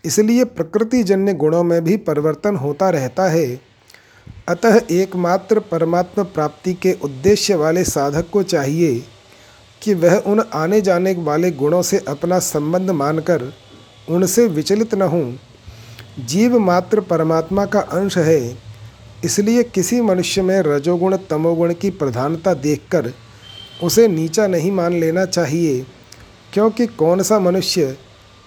इसलिए 0.05 0.45
प्रकृतिजन्य 0.45 1.35
गुणों 1.35 1.63
में 1.63 1.85
भी 1.85 1.97
परिवर्तन 1.97 2.57
होता 2.57 2.91
रहता 2.91 3.29
है। 3.29 3.61
अतः 4.49 4.81
एकमात्र 4.91 5.61
परमात्मा 5.61 6.25
प्राप्ति 6.25 6.75
के 6.75 6.93
उद्देश्य 6.93 7.55
वाले 7.55 7.85
साधक 7.85 8.31
को 8.31 8.43
चाहिए 8.43 9.05
कि 9.83 9.95
वह 9.95 10.17
उन 10.17 10.41
आने 10.41 10.81
जाने 10.81 11.15
वाले 11.15 11.51
गुणों 11.51 11.83
से 11.83 11.99
अपना 11.99 12.39
संबंध 12.39 12.91
मानकर 12.91 13.53
उनसे 14.09 14.47
विचलित 14.47 14.95
न 14.95 15.03
हों। 15.03 15.35
जीव 16.27 16.59
मात्र 16.59 17.01
परमात्मा 17.01 17.67
का 17.67 17.81
अंश 17.81 18.19
है। 18.19 18.72
इसलिए 19.25 19.63
किसी 19.65 20.01
मनुष्य 20.01 20.43
में 20.43 20.61
रजोगुण, 20.63 21.17
तमोगुण 21.31 21.73
की 21.73 21.91
प्रधानता 21.91 22.55
देखकर 22.55 23.13
उसे 23.83 24.07
नीचा 24.09 24.47
नहीं 24.47 24.73
मान 24.73 24.93
लेना 24.93 25.25
चाहिए, 25.25 25.81
क्योंकि 26.53 26.87
कौन 26.87 27.23
सा 27.23 27.39
मनुष्य 27.41 27.97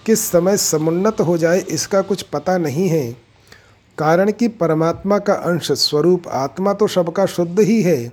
किस 0.06 0.20
समय 0.22 0.56
समुन्नत 0.56 1.20
हो 1.20 1.38
जाए 1.38 1.60
इसका 1.60 2.00
कुछ 2.02 2.22
पता 2.22 2.58
नहीं 2.58 2.88
है। 2.88 3.10
कारण 3.98 4.30
कि 4.30 4.48
परमात्मा 4.50 5.18
का 5.18 5.34
अंश 5.34 5.70
स्वरूप 5.72 6.28
आत्मा 6.28 6.72
तो 6.72 6.86
सबका 6.86 7.26
शुद्ध 7.26 7.60
ही 7.60 7.80
है। 7.82 8.12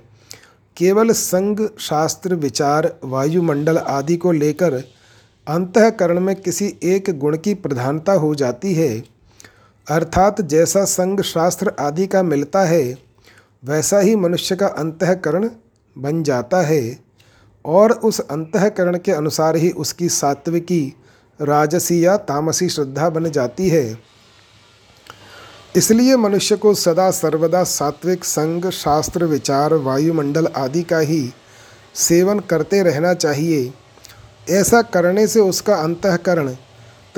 केवल 0.76 1.10
संग, 1.12 1.68
शास्त्र, 1.80 2.34
विचार, 2.34 2.94
वायुमंडल 3.04 3.78
आदि 3.78 4.16
को 4.16 4.32
लेकर 4.32 4.74
अंतकरण 5.46 6.20
में 6.20 6.34
किसी 6.36 6.72
एक 6.84 7.10
गुण 7.18 7.36
की 7.36 7.54
प्रधानता 7.54 8.12
हो 8.12 8.34
जाती 8.34 8.74
है। 8.74 9.13
अर्थात 9.90 10.40
जैसा 10.40 10.84
संग 10.84 11.20
शास्त्र 11.20 11.72
आदि 11.80 12.06
का 12.06 12.22
मिलता 12.22 12.62
है, 12.62 12.98
वैसा 13.64 13.98
ही 13.98 14.16
मनुष्य 14.16 14.56
का 14.56 14.66
अंतकरण 14.66 15.50
बन 15.98 16.22
जाता 16.22 16.60
है 16.60 16.98
और 17.64 17.92
उस 17.92 18.20
अंतकरण 18.20 18.98
के 18.98 19.12
अनुसार 19.12 19.56
ही 19.56 19.70
उसकी 19.70 20.08
सात्विकी, 20.08 20.94
राजसी 21.42 22.04
या 22.06 22.16
तामसी 22.16 22.68
श्रद्धा 22.68 23.10
बन 23.10 23.30
जाती 23.30 23.68
है। 23.68 23.98
इसलिए 25.76 26.16
मनुष्य 26.16 26.56
को 26.56 26.74
सदा 26.74 27.10
सर्वदा 27.10 27.64
सात्विक 27.64 28.24
संग, 28.24 28.70
शास्त्र, 28.70 29.24
विचार, 29.24 29.74
वायुमंडल 29.74 30.46
आदि 30.46 30.82
का 30.82 30.98
ही 30.98 31.32
सेवन 31.94 32.38
करते 32.40 32.82
रहना 32.82 33.14
चाहिए। 33.14 33.72
ऐसा 34.50 34.82
करने 34.82 35.26
से 35.26 35.40
उसका 35.40 35.74
अंतकरण 35.74 36.56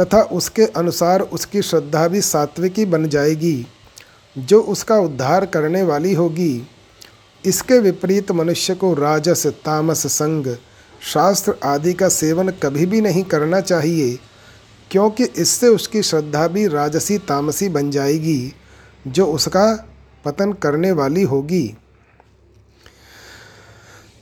तथा 0.00 0.22
उसके 0.22 0.66
अनुसार 0.66 1.20
उसकी 1.20 1.62
श्रद्धा 1.62 2.08
भी 2.08 2.20
सात्विकी 2.20 2.84
बन 2.84 3.08
जाएगी। 3.08 3.66
जो 4.38 4.60
उसका 4.60 4.98
उद्धार 4.98 5.46
करने 5.46 5.82
वाली 5.82 6.14
होगी, 6.14 6.68
इसके 7.44 7.78
विपरीत 7.78 8.32
मनुष्य 8.32 8.74
को 8.74 8.94
राजस, 8.94 9.46
तामस, 9.46 10.06
संग, 10.06 10.56
शास्त्र 11.12 11.54
आदि 11.64 11.92
का 11.92 12.08
सेवन 12.08 12.48
कभी 12.48 12.86
भी 12.86 13.00
नहीं 13.00 13.24
करना 13.24 13.60
चाहिए, 13.60 14.18
क्योंकि 14.90 15.24
इससे 15.24 15.68
उसकी 15.68 16.02
श्रद्धा 16.02 16.48
भी 16.48 16.66
राजसी, 16.66 17.18
तामसी 17.18 17.68
बन 17.68 17.90
जाएगी, 17.90 18.52
जो 19.06 19.26
उसका 19.26 19.86
पतन 20.24 20.52
करने 20.52 20.92
वाली 20.92 21.22
होगी। 21.22 21.74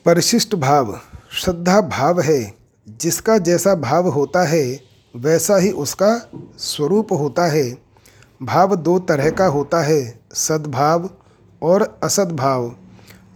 परिशिष्ट 0.05 0.55
भाव। 0.55 1.01
श्रद्धा 1.33 1.81
भाव 1.81 2.21
है, 2.21 2.55
जिसका 2.89 3.39
जैसा 3.39 3.75
भाव 3.75 4.09
होता 4.09 4.43
है 4.43 4.94
वैसा 5.17 5.57
ही 5.57 5.71
उसका 5.71 6.31
स्वरूप 6.59 7.13
होता 7.13 7.47
है। 7.47 7.79
भाव 8.43 8.77
दो 8.77 8.99
तरह 8.99 9.31
का 9.31 9.47
होता 9.47 9.83
है, 9.83 10.21
सद्भाव 10.35 11.11
और 11.63 12.01
असद्भाव। 12.03 12.77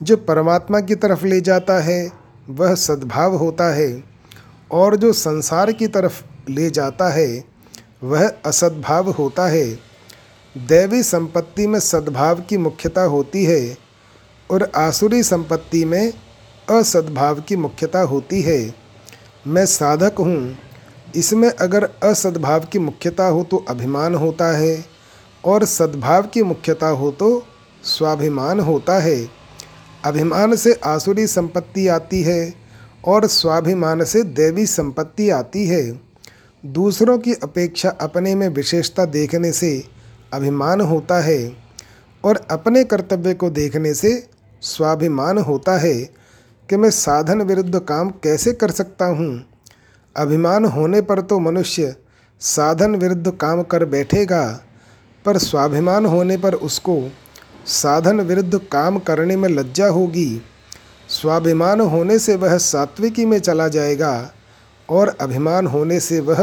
जो 0.02 0.16
परमात्मा 0.16 0.80
की 0.80 0.94
तरफ़ 0.94 1.26
ले 1.26 1.40
जाता 1.40 1.80
है, 1.80 2.12
वह 2.50 2.74
सद्भाव 2.74 3.36
होता 3.36 3.74
है। 3.74 4.04
और 4.72 4.96
जो 4.96 5.12
संसार 5.12 5.72
की 5.72 5.86
तरफ़ 5.86 6.22
ले 6.50 6.70
जाता 6.70 7.08
है, 7.08 7.44
वह 8.02 8.32
असद्भाव 8.46 9.10
होता 9.10 9.46
है। 9.46 9.78
दैवी 10.56 11.02
संपत्ति 11.02 11.66
में 11.66 11.80
सद्भाव 11.80 12.40
की 12.40 12.56
मुख्यता 12.56 13.02
होती 13.02 13.44
है 13.44 13.76
और 14.50 14.72
आसुरी 14.76 15.22
संपत्ति 15.22 15.84
में 15.84 16.12
असद्भाव 16.70 17.40
की 17.40 17.56
मुख्यता 17.56 18.00
होती 18.00 18.42
है। 18.42 18.74
मैं 19.46 19.66
साधक 19.66 20.14
हूँ 20.18 20.58
इसमें 21.16 21.48
अगर 21.50 21.84
असद्भाव 22.02 22.64
की 22.64 22.78
मुख्यता 22.78 23.26
हो 23.26 23.42
तो 23.44 23.64
अभिमान 23.68 24.14
होता 24.14 24.46
है 24.56 24.84
और 25.44 25.64
सद्भाव 25.64 26.26
की 26.26 26.42
मुख्यता 26.42 26.88
हो 26.88 27.10
तो 27.10 27.46
स्वाभिमान 27.84 28.60
होता 28.60 28.98
है। 28.98 29.28
अभिमान 30.04 30.56
से 30.56 30.72
आसुरी 30.84 31.26
संपत्ति 31.26 31.86
आती 31.88 32.22
है 32.22 32.54
और 33.06 33.26
स्वाभिमान 33.26 34.04
से 34.04 34.22
देवी 34.22 34.66
संपत्ति 34.66 35.30
आती 35.30 35.66
है। 35.66 36.00
दूसरों 36.64 37.18
की 37.18 37.32
अपेक्षा 37.32 37.90
अपने 37.90 38.34
में 38.34 38.48
विशेषता 38.48 39.04
देखने 39.04 39.52
से 39.52 39.84
अभिमान 40.32 40.80
होता 40.80 41.20
है 41.20 41.52
और 42.24 42.36
अपने 42.50 42.84
कर्तव्य 42.84 43.34
को 43.34 43.50
देखने 43.50 43.94
से 43.94 44.10
स्वाभिमान 44.62 45.38
होता 45.38 45.78
है 45.78 45.94
कि 46.68 46.76
मैं 46.76 46.90
साधन 46.90 47.42
विरुद्ध 47.42 47.78
काम 47.78 48.10
कैसे 48.10 48.52
कर 48.52 48.70
सकता 48.70 49.06
हूँ? 49.06 49.44
अभिमान 50.18 50.64
होने 50.64 51.00
पर 51.00 51.20
तो 51.20 51.38
मनुष्य 51.38 51.94
साधन 52.40 52.94
विरुद्ध 52.96 53.30
काम 53.30 53.62
कर 53.62 53.84
बैठेगा, 53.84 54.44
पर 55.24 55.38
स्वाभिमान 55.38 56.06
होने 56.06 56.36
पर 56.36 56.54
उसको 56.54 57.10
साधन 57.66 58.20
विरुद्ध 58.20 58.58
काम 58.72 58.98
करने 58.98 59.36
में 59.36 59.48
लज्जा 59.48 59.86
होगी। 59.86 60.42
स्वाभिमान 61.08 61.80
होने 61.80 62.18
से 62.18 62.36
वह 62.36 62.56
सात्विकी 62.58 63.26
में 63.26 63.38
चला 63.38 63.68
जाएगा 63.68 64.30
और 64.88 65.16
अभिमान 65.20 65.66
होने 65.66 66.00
से 66.00 66.20
वह 66.20 66.42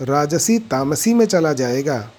राजसी 0.00 0.58
तामसी 0.58 1.14
में 1.14 1.24
चला 1.26 1.52
जाएगा। 1.52 2.10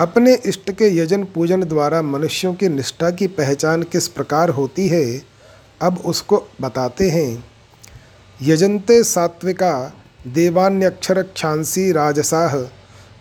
अपने 0.00 0.34
इष्ट 0.46 0.70
के 0.70 0.88
यजन 0.96 1.24
पूजन 1.24 1.64
द्वारा 1.64 2.02
मनुष्यों 2.02 2.54
की 2.54 2.68
निष्ठा 2.68 3.10
की 3.10 3.26
पहचान 3.26 3.82
किस 3.82 4.08
प्रकार 4.08 4.50
होती 4.50 4.88
है, 4.88 5.22
अब 5.82 5.98
उसको 5.98 6.46
बताते 6.60 7.10
हैं। 7.10 7.44
यजंते 8.42 9.04
सात्विका 9.04 9.92
देवान्यक्षर 10.26 11.22
क्षांसी 11.22 11.92
राजसाह 11.92 12.56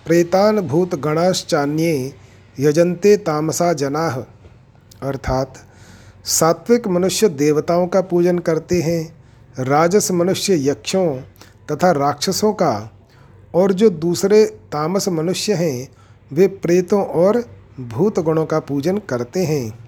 प्रेतान 0.05 0.59
भूत 0.59 0.95
गणाश्चान्ये 0.95 2.13
यजंते 2.59 3.17
तामसा 3.17 3.73
जनाह 3.73 4.19
अर्थात, 5.07 5.53
सात्विक 6.25 6.87
मनुष्य 6.87 7.29
देवताओं 7.29 7.87
का 7.87 8.01
पूजन 8.01 8.39
करते 8.39 8.81
हैं, 8.81 9.17
राजस 9.63 10.11
मनुष्य 10.11 10.69
यक्षों 10.69 11.17
तथा 11.71 11.91
राक्षसों 11.91 12.53
का, 12.53 12.91
और 13.53 13.73
जो 13.73 13.89
दूसरे 13.89 14.45
तामस 14.45 15.09
मनुष्य 15.09 15.53
हैं, 15.53 15.89
वे 16.31 16.47
प्रेतों 16.47 17.05
और 17.05 17.45
भूत 17.79 18.19
गणों 18.19 18.45
का 18.45 18.59
पूजन 18.59 18.97
करते 18.97 19.45
हैं। 19.45 19.79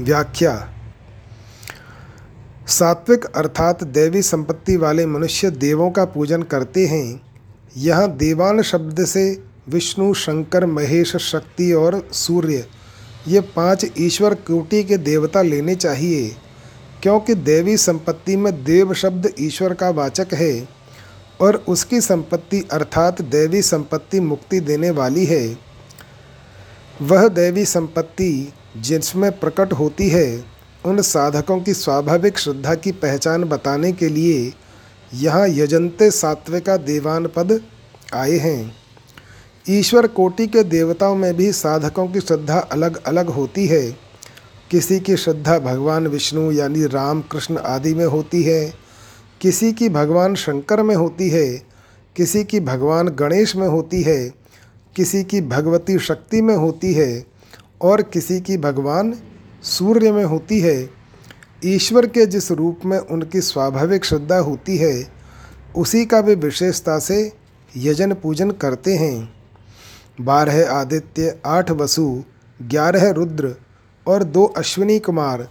व्याख्या 0.00 0.68
सात्विक 2.68 3.24
अर्थात 3.24 3.82
दैवी 3.84 4.22
संपत्ति 4.22 4.76
वाले 4.76 5.06
मनुष्य 5.06 5.50
देवों 5.50 5.90
का 5.90 6.04
पूजन 6.04 6.42
करते 6.42 6.86
हैं। 6.86 7.20
यहाँ 7.76 8.08
देवान 8.08 8.62
शब्द 8.62 9.04
से 9.04 9.42
विष्णु, 9.68 10.14
शंकर, 10.14 10.66
महेश, 10.66 11.16
शक्ति 11.16 11.72
और 11.72 12.08
सूर्य, 12.12 12.66
ये 13.28 13.40
पाँच 13.40 13.86
ईश्वर 13.98 14.34
कोटि 14.34 14.84
के 14.84 14.96
देवता 14.96 15.42
लेने 15.42 15.74
चाहिए। 15.74 16.36
क्योंकि 17.02 17.34
देवी 17.34 17.76
संपत्ति 17.76 18.36
में 18.36 18.64
देव 18.64 18.94
शब्द 18.94 19.32
ईश्वर 19.40 19.74
का 19.74 19.90
वाचक 19.90 20.34
है 20.34 20.68
और 21.40 21.56
उसकी 21.68 22.00
संपत्ति 22.00 22.68
अर्थात 22.72 23.22
देवी 23.22 23.62
संपत्ति 23.62 24.20
मुक्ति 24.20 24.60
देने 24.60 24.90
वाली 24.90 25.24
है। 25.24 25.58
वह 27.02 27.28
देवी 27.28 27.64
संपत्ति 27.64 28.52
जिसमें 28.76 29.30
प्रकट 29.40 29.72
होती 29.72 30.08
है 30.08 30.53
उन 30.86 31.02
साधकों 31.02 31.60
की 31.60 31.74
स्वाभाविक 31.74 32.38
श्रद्धा 32.38 32.74
की 32.74 32.92
पहचान 32.92 33.44
बताने 33.44 33.92
के 33.92 34.08
लिए 34.08 34.52
यहाँ 35.14 35.48
यजंते 35.48 36.10
सात्विका 36.10 36.76
देवान 36.76 37.26
पद 37.26 37.60
आए 38.14 38.36
हैं। 38.36 38.72
ईश्वर 39.68 40.06
कोटि 40.06 40.46
के 40.46 40.62
देवताओं 40.62 41.16
में 41.16 41.34
भी 41.34 41.52
साधकों 41.52 42.08
की 42.08 42.20
श्रद्धा 42.20 42.58
अलग 42.58 43.04
अलग 43.04 43.26
होती 43.26 43.66
है। 43.66 43.96
किसी 44.70 45.00
की 45.00 45.16
श्रद्धा 45.16 45.58
भगवान 45.58 46.06
विष्णु 46.06 46.52
यानी 46.52 46.86
राम 46.86 47.20
कृष्ण 47.20 47.58
आदि 47.58 47.94
में 47.94 48.06
होती 48.06 48.42
है। 48.42 48.74
किसी 49.40 49.72
की 49.72 49.88
भगवान 49.88 50.34
शंकर 50.34 50.82
में 50.82 50.96
होती 50.96 51.28
है। 51.28 51.62
किसी 52.16 52.44
की 52.44 52.60
भगवान 52.60 53.08
गणेश 53.08 53.56
में 53.56 53.68
होती 53.68 54.02
है। 54.02 54.34
किसी 54.96 55.24
की 55.24 55.40
भगवती 55.40 55.98
शक्ति 55.98 56.42
में 56.42 56.56
होती 56.56 56.94
है। 56.94 57.24
और 57.82 58.02
किसी 58.02 58.40
की 58.40 58.56
भगवान 58.56 59.14
सूर्य 59.64 60.12
में 60.12 60.24
होती 60.24 60.60
है। 60.60 60.90
ईश्वर 61.64 62.06
के 62.06 62.26
जिस 62.26 62.50
रूप 62.52 62.80
में 62.84 62.98
उनकी 62.98 63.40
स्वाभाविक 63.40 64.04
श्रद्धा 64.04 64.38
होती 64.38 64.76
है, 64.76 65.06
उसी 65.76 66.04
का 66.06 66.20
भी 66.20 66.34
विशेषता 66.34 66.98
से 66.98 67.32
यजन 67.76 68.12
पूजन 68.12 68.50
करते 68.50 68.94
हैं। 68.94 69.34
बारह 70.20 70.70
आदित्य, 70.70 71.38
आठ 71.46 71.70
वसु, 71.70 72.22
ग्यारह 72.62 73.10
रुद्र 73.10 73.54
और 74.06 74.24
दो 74.24 74.44
अश्विनी 74.44 74.98
कुमार, 74.98 75.48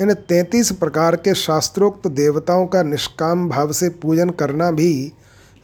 इन 0.00 0.12
तैंतीस 0.14 0.72
प्रकार 0.72 1.16
के 1.16 1.34
शास्त्रोक्त 1.34 2.06
देवताओं 2.06 2.66
का 2.66 2.82
निष्काम 2.82 3.48
भाव 3.48 3.72
से 3.72 3.88
पूजन 3.88 4.30
करना 4.30 4.70
भी 4.70 5.12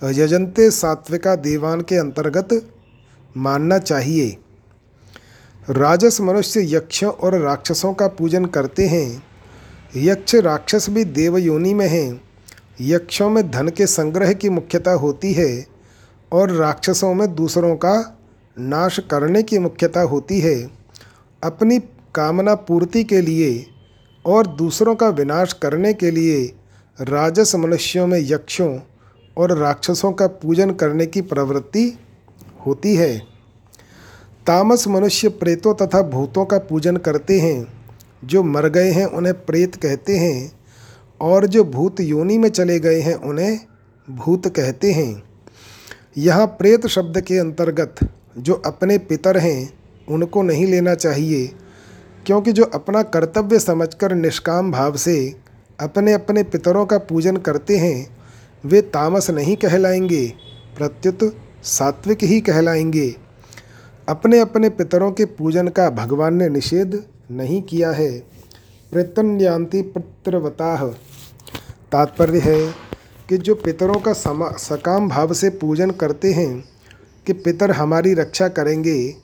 यजंते 0.03 0.71
सात्विका 0.71 1.35
देवान 1.37 1.81
के 1.81 1.97
अंतर्गत 1.97 2.49
मानना 3.37 3.79
चाहिए। 3.79 4.37
राजस 5.71 6.21
मनुष्य 6.21 6.77
यक्षों 6.77 7.11
और 7.11 7.39
राक्षसों 7.39 7.95
का 7.95 8.07
पूजन 8.09 8.45
करते 8.45 8.87
हैं। 8.87 9.23
यक्ष 9.97 10.35
राक्षस 10.35 10.91
भी 10.91 11.05
देवयोनि 11.05 11.75
में 11.75 11.89
हैं। 11.89 12.21
यक्षों 12.81 13.31
में 13.31 13.51
धन 13.51 13.69
के 13.69 13.87
संग्रह 13.87 14.33
की 14.33 14.49
मुख्यता 14.49 14.91
होती 14.91 15.33
है 15.33 15.67
और 16.33 16.51
राक्षसों 16.51 17.15
में 17.15 17.35
दूसरों 17.35 17.77
का 17.77 18.19
नाश 18.59 18.99
करने 18.99 19.43
की 19.43 19.59
मुख्यता 19.59 20.01
होती 20.01 20.41
है। 20.41 20.71
अपनी 21.43 21.79
कामना 22.15 22.55
पूर्ति 22.55 23.05
के 23.05 23.21
लिए 23.21 23.67
और 24.25 24.47
दूसरों 24.47 24.95
का 24.95 25.09
विनाश 25.09 25.53
करने 25.53 25.95
के 25.95 26.11
लिए 26.11 26.57
राजस 27.01 27.55
मनुष्यों 27.55 28.07
में 28.07 28.21
यक्षों 28.23 28.79
और 29.37 29.59
राक्षसों 29.59 30.13
का 30.13 30.27
पूजन 30.27 30.71
करने 30.71 31.07
की 31.07 31.21
प्रवृत्ति 31.21 31.99
होती 32.67 32.97
है। 32.97 33.36
तामस 34.47 34.89
मनुष्य 34.89 35.29
प्रेतों 35.29 35.75
तथा 35.75 36.03
भूतों 36.03 36.45
का 36.45 36.59
पूजन 36.59 36.97
करते 36.97 37.41
हैं। 37.41 37.67
जो 38.25 38.43
मर 38.43 38.69
गए 38.69 38.91
हैं, 38.91 39.07
उन्हें 39.07 39.45
प्रेत 39.45 39.75
कहते 39.75 40.17
हैं। 40.17 40.53
और 41.21 41.47
जो 41.47 41.65
भूत 41.65 42.01
योनि 42.01 42.39
में 42.39 42.49
चले 42.49 42.79
गए 42.79 43.01
हैं, 43.01 43.15
उन्हें 43.15 43.61
भूत 44.11 44.57
कहते 44.57 44.93
हैं। 44.93 45.23
यहाँ 46.17 46.47
प्रेत 46.47 46.87
शब्द 46.87 47.21
के 47.21 47.39
अंतर्गत 47.39 47.95
जो 48.39 48.55
अपने 48.55 48.99
पितर 48.99 49.39
हैं, 49.39 49.73
उनको 50.09 50.43
नहीं 50.43 50.67
लेना 50.67 50.95
चाहिए। 50.95 51.53
क्योंकि 52.27 52.53
जो 52.53 52.65
अपना 52.65 53.03
कर्तव्य 53.03 53.59
समझकर 53.59 54.15
निष्काम 54.15 54.73
भाव 54.73 54.97
से 54.97 55.37
अपने 55.81 56.13
अपने 56.13 56.43
पितरों 56.43 56.87
का 56.87 56.99
पूजन 56.99 57.37
करते 57.37 57.77
हैं, 57.77 58.17
वे 58.65 58.81
तामस 58.81 59.31
नहीं 59.31 59.57
कहलाएँगे, 59.57 60.33
प्रत्युत 60.79 61.37
सात्विक 61.65 62.19
ही 62.23 62.41
कहलाएँगे। 62.41 63.26
अपने 64.09 64.41
अपने 64.41 64.69
पितरों 64.69 65.13
के 65.13 65.25
पूजन 65.25 65.69
का 65.69 65.91
भगवान 65.91 66.35
ने 66.35 66.49
निषेध 66.49 67.05
नहीं 67.31 67.63
किया 67.63 67.91
है। 67.91 68.19
प्रत्यन्यांति 68.93 69.83
पितृवताह 69.83 70.87
तात्पर्य 71.93 72.39
है 72.39 72.75
कि 73.29 73.39
जो 73.39 73.55
पितरों 73.55 73.95
का 73.95 74.13
समा, 74.13 74.51
सकाम 74.51 75.09
भाव 75.09 75.33
से 75.33 75.51
पूजन 75.51 75.91
करते 75.91 76.33
हैं, 76.33 76.65
कि 77.27 77.33
पितर 77.33 77.71
हमारी 77.71 78.15
रक्षा 78.15 78.49
करेंगे, 78.49 79.15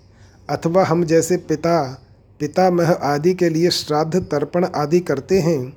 अथवा 0.50 0.84
हम 0.84 1.04
जैसे 1.04 1.36
पिता, 1.36 2.04
पितामह 2.40 2.92
आदि 2.92 3.34
के 3.34 3.48
लिए 3.48 3.70
श्राद्ध, 3.70 4.22
तर्पण 4.22 4.64
आदि 4.64 5.00
करते 5.00 5.40
हैं, 5.40 5.76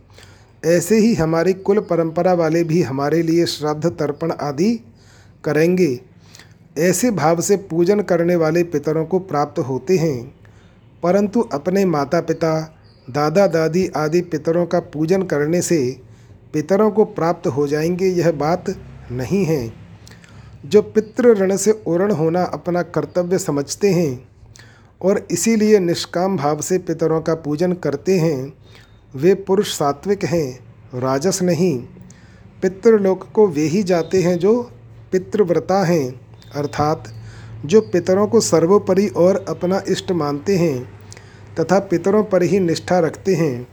ऐसे 0.65 0.97
ही 0.97 1.13
हमारी 1.13 1.53
कुल 1.53 1.79
परंपरा 1.79 2.33
वाले 2.33 2.63
भी 2.63 2.81
हमारे 2.81 3.21
लिए 3.21 3.45
श्राद्ध, 3.45 3.85
तर्पण 3.85 4.31
आदि 4.31 4.79
करेंगे। 5.43 6.14
ऐसे 6.79 7.11
भाव 7.11 7.41
से 7.41 7.57
पूजन 7.57 7.99
करने 7.99 8.35
वाले 8.35 8.63
पितरों 8.63 9.05
को 9.05 9.19
प्राप्त 9.19 9.59
होते 9.59 9.97
हैं। 9.97 10.35
परंतु 11.03 11.41
अपने 11.41 11.85
माता 11.85 12.21
पिता 12.21 12.77
दादा 13.09 13.47
दादी 13.47 13.87
आदि 13.87 14.21
पितरों 14.21 14.65
का 14.65 14.79
पूजन 14.79 15.23
करने 15.23 15.61
से 15.61 16.01
पितरों 16.53 16.91
को 16.91 17.05
प्राप्त 17.05 17.47
हो 17.47 17.67
जाएँगे 17.67 18.05
यह 18.05 18.31
बात 18.31 18.65
नहीं 19.11 19.45
है। 19.45 19.73
जो 20.65 20.81
पितृ 20.81 21.33
ऋण 21.33 21.55
से 21.55 21.71
उर्ण 21.87 22.11
होना 22.11 22.43
अपना 22.43 22.81
कर्तव्य 22.81 23.39
समझते 23.39 23.89
हैं 23.89 24.29
और 25.01 25.27
इसीलिए 25.31 25.79
निष्काम 25.79 26.37
भाव 26.37 26.61
से 26.61 26.77
पितरों 26.77 27.21
का 27.21 27.35
पूजन 27.35 27.73
करते 27.73 28.19
हैं, 28.19 28.53
वे 29.15 29.35
पुरुष 29.35 29.77
सात्विक 29.77 30.25
हैं, 30.25 30.59
राजस 30.99 31.39
नहीं। 31.41 31.79
पितृलोक 32.61 33.29
को 33.33 33.47
वे 33.47 33.61
ही 33.61 33.83
जाते 33.83 34.21
हैं 34.21 34.39
जो 34.39 34.71
पितृव्रता 35.11 35.83
हैं। 35.83 36.24
अर्थात, 36.55 37.13
जो 37.65 37.81
पितरों 37.81 38.27
को 38.27 38.41
सर्वोपरि 38.41 39.07
और 39.07 39.45
अपना 39.49 39.83
इष्ट 39.87 40.11
मानते 40.11 40.57
हैं 40.57 40.89
तथा 41.59 41.79
पितरों 41.79 42.23
पर 42.23 42.43
ही 42.43 42.59
निष्ठा 42.59 42.99
रखते 42.99 43.35
हैं, 43.35 43.67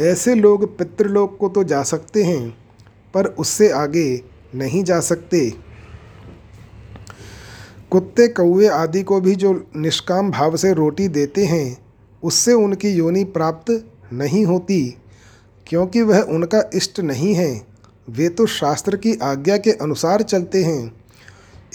ऐसे 0.00 0.34
लोग 0.34 0.78
पितृलोक 0.78 1.36
को 1.40 1.48
तो 1.48 1.64
जा 1.64 1.82
सकते 1.82 2.22
हैं, 2.22 2.58
पर 3.14 3.26
उससे 3.26 3.70
आगे 3.70 4.22
नहीं 4.54 4.84
जा 4.84 5.00
सकते। 5.00 5.54
कुत्ते, 7.90 8.28
कौवे 8.28 8.66
आदि 8.66 9.02
को 9.02 9.20
भी 9.20 9.34
जो 9.34 9.64
निष्काम 9.76 10.30
भाव 10.30 10.56
से 10.56 10.72
रोटी 10.72 11.08
देते 11.08 11.44
हैं, 11.44 11.78
उससे 12.22 12.52
उनकी 12.52 12.90
योनि 12.90 13.24
प्राप्त 13.24 13.84
नहीं 14.12 14.46
होती, 14.46 14.96
क्योंकि 15.66 16.02
वह 16.02 16.20
उनका 16.20 16.70
इष्ट 16.74 17.00
नहीं 17.00 17.34
है। 17.34 17.66
वे 18.10 18.28
तो 18.28 18.46
शास्त्र 18.46 18.96
की 18.96 19.18
आज्ञा 19.22 19.56
के 19.56 19.70
अनुसार 19.70 20.22
चलते 20.22 20.64
हैं। 20.64 20.99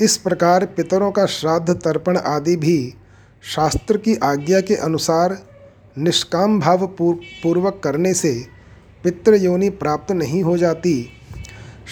इस 0.02 0.18
प्रकार 0.18 0.66
पितरों 0.66 1.12
का 1.12 1.26
श्राद्ध, 1.26 1.74
तर्पण 1.74 2.18
आदि 2.18 2.56
भी 2.56 2.94
शास्त्र 3.44 3.98
की 3.98 4.16
आज्ञा 4.16 4.60
के 4.62 4.76
अनुसार 4.76 5.38
निष्काम 5.98 6.60
भाव 6.60 6.86
पूर्वक 7.02 7.80
करने 7.84 8.14
से 8.14 8.46
पितृयोनि 9.04 9.70
प्राप्त 9.70 10.12
नहीं 10.12 10.44
हो 10.44 10.58
जाती। 10.58 11.10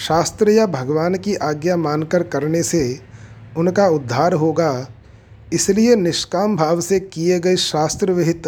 शास्त्र 0.08 0.50
या 0.50 0.66
भगवान 0.66 1.16
की 1.16 1.36
आज्ञा 1.36 1.78
मानकर 1.78 2.24
करने 2.24 2.64
से 2.64 3.00
उनका 3.58 3.88
उद्धार 3.88 4.34
होगा। 4.34 4.88
इसलिए 5.54 5.96
निष्काम 5.96 6.56
भाव 6.56 6.82
से 6.82 7.00
किए 7.00 7.40
गए 7.40 7.56
शास्त्र 7.56 8.12
विहित, 8.12 8.48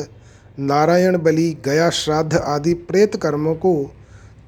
नारायण 0.59 1.17
बलि, 1.17 1.57
गया 1.65 1.89
श्राद्ध 1.89 2.35
आदि 2.35 2.73
प्रेत 2.73 3.15
कर्मों 3.15 3.55
को 3.55 3.91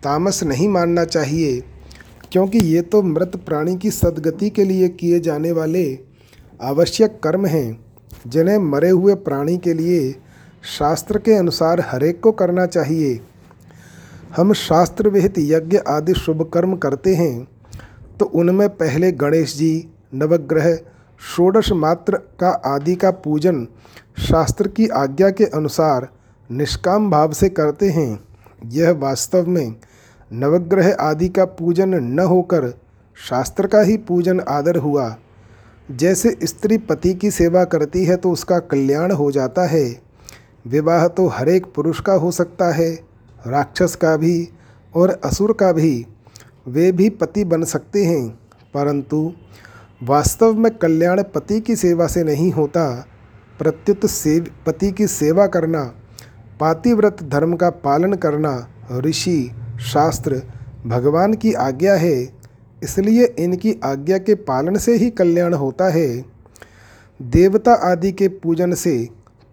तामस 0.04 0.44
नहीं 0.44 0.70
मानना 0.70 1.06
चाहिए। 1.06 1.64
क्योंकि 2.32 2.58
ये 2.60 2.82
तो 2.82 3.02
मृत 3.04 3.36
प्राणी 3.46 3.76
की 3.78 3.92
सदगति 3.92 4.50
के 4.50 4.64
लिए 4.64 4.88
किए 4.90 5.20
जाने 5.20 5.52
वाले 5.52 5.88
आवश्यक 6.62 7.20
कर्म 7.24 7.46
हैं, 7.46 7.80
जिन्हें 8.28 8.58
मरे 8.60 8.90
हुए 8.90 9.16
प्राणी 9.18 9.58
के 9.58 9.74
लिए 9.74 10.16
शास्त्र 10.78 11.20
के 11.20 11.34
अनुसार 11.34 11.82
हरेक 11.88 12.20
को 12.22 12.32
करना 12.32 12.66
चाहिए। 12.66 13.20
हम 14.38 14.54
शास्त्र 14.54 15.10
विहित 15.10 15.34
यज्ञ 15.40 15.78
आदि 15.88 16.14
शुभ 16.16 16.50
कर्म 16.54 16.76
करते 16.78 17.16
हैं 17.16 17.48
तो 18.20 18.26
उनमें 18.26 18.68
पहले 18.70 19.12
गणेश 19.14 19.56
जी, 19.56 19.88
नवग्रह, 20.14 20.76
षोडश 21.22 21.72
मात्र 21.74 22.18
का 22.40 22.50
आदि 22.66 22.96
का 22.96 23.12
पूजन 23.14 23.68
शास्त्र 24.20 24.68
की 24.68 24.88
आज्ञा 24.96 25.30
के 25.30 25.46
अनुसार 25.48 26.08
निष्काम 26.50 27.10
भाव 27.12 27.32
से 27.32 27.50
करते 27.50 27.90
हैं। 27.90 28.20
यह 28.66 28.92
वास्तव 29.00 29.48
में 29.48 29.76
नवग्रह 30.34 30.94
आदि 30.94 31.30
का 31.30 31.46
पूजन 31.46 31.90
न 31.90 32.20
होकर 32.20 32.68
शास्त्र 33.30 33.68
का 33.68 33.82
ही 33.82 33.98
पूजन 33.98 34.40
आदर 34.40 34.76
हुआ। 34.76 35.16
जैसे 35.92 36.38
स्त्री 36.44 36.78
पति 36.78 37.14
की 37.14 37.32
सेवा 37.32 37.64
करती 37.64 38.06
है 38.06 38.16
तो 38.16 38.32
उसका 38.32 38.60
कल्याण 38.60 39.12
हो 39.12 39.32
जाता 39.32 39.68
है। 39.68 40.02
विवाह 40.68 41.08
तो 41.08 41.28
हरेक 41.28 41.66
पुरुष 41.66 42.00
का 42.00 42.14
हो 42.14 42.32
सकता 42.32 42.74
है, 42.74 42.92
राक्षस 43.48 43.96
का 43.96 44.18
भी 44.18 44.50
और 44.96 45.20
असुर 45.26 45.54
का 45.54 45.72
भी, 45.72 46.06
वे 46.68 46.92
भी 46.92 47.10
पति 47.10 47.44
बन 47.44 47.64
सकते 47.64 48.06
हैं। 48.06 48.30
परंतु 48.74 49.34
वास्तव 50.04 50.54
में 50.54 50.72
कल्याण 50.78 51.24
पति 51.24 51.60
की 51.62 51.76
सेवा 51.76 52.08
से 52.08 52.24
नहीं 52.24 52.52
होता। 52.52 53.06
प्रत्युत 53.60 54.06
सेव, 54.06 54.48
पति 54.66 54.92
की 54.92 55.08
सेवा 55.08 55.48
करना, 55.48 55.84
पातिव्रत 56.60 57.24
धर्म 57.24 57.56
का 57.56 57.70
पालन 57.70 58.14
करना 58.14 58.68
ऋषि 58.92 59.52
शास्त्र 59.80 60.42
भगवान 60.86 61.34
की 61.34 61.54
आज्ञा 61.54 61.94
है, 61.94 62.30
इसलिए 62.84 63.26
इनकी 63.40 63.76
आज्ञा 63.84 64.18
के 64.18 64.36
पालन 64.36 64.78
से 64.78 64.96
ही 64.96 65.10
कल्याण 65.10 65.54
होता 65.54 65.90
है। 65.90 66.26
देवता 67.22 67.74
आदि 67.92 68.12
के 68.12 68.28
पूजन 68.28 68.74
से 68.74 68.98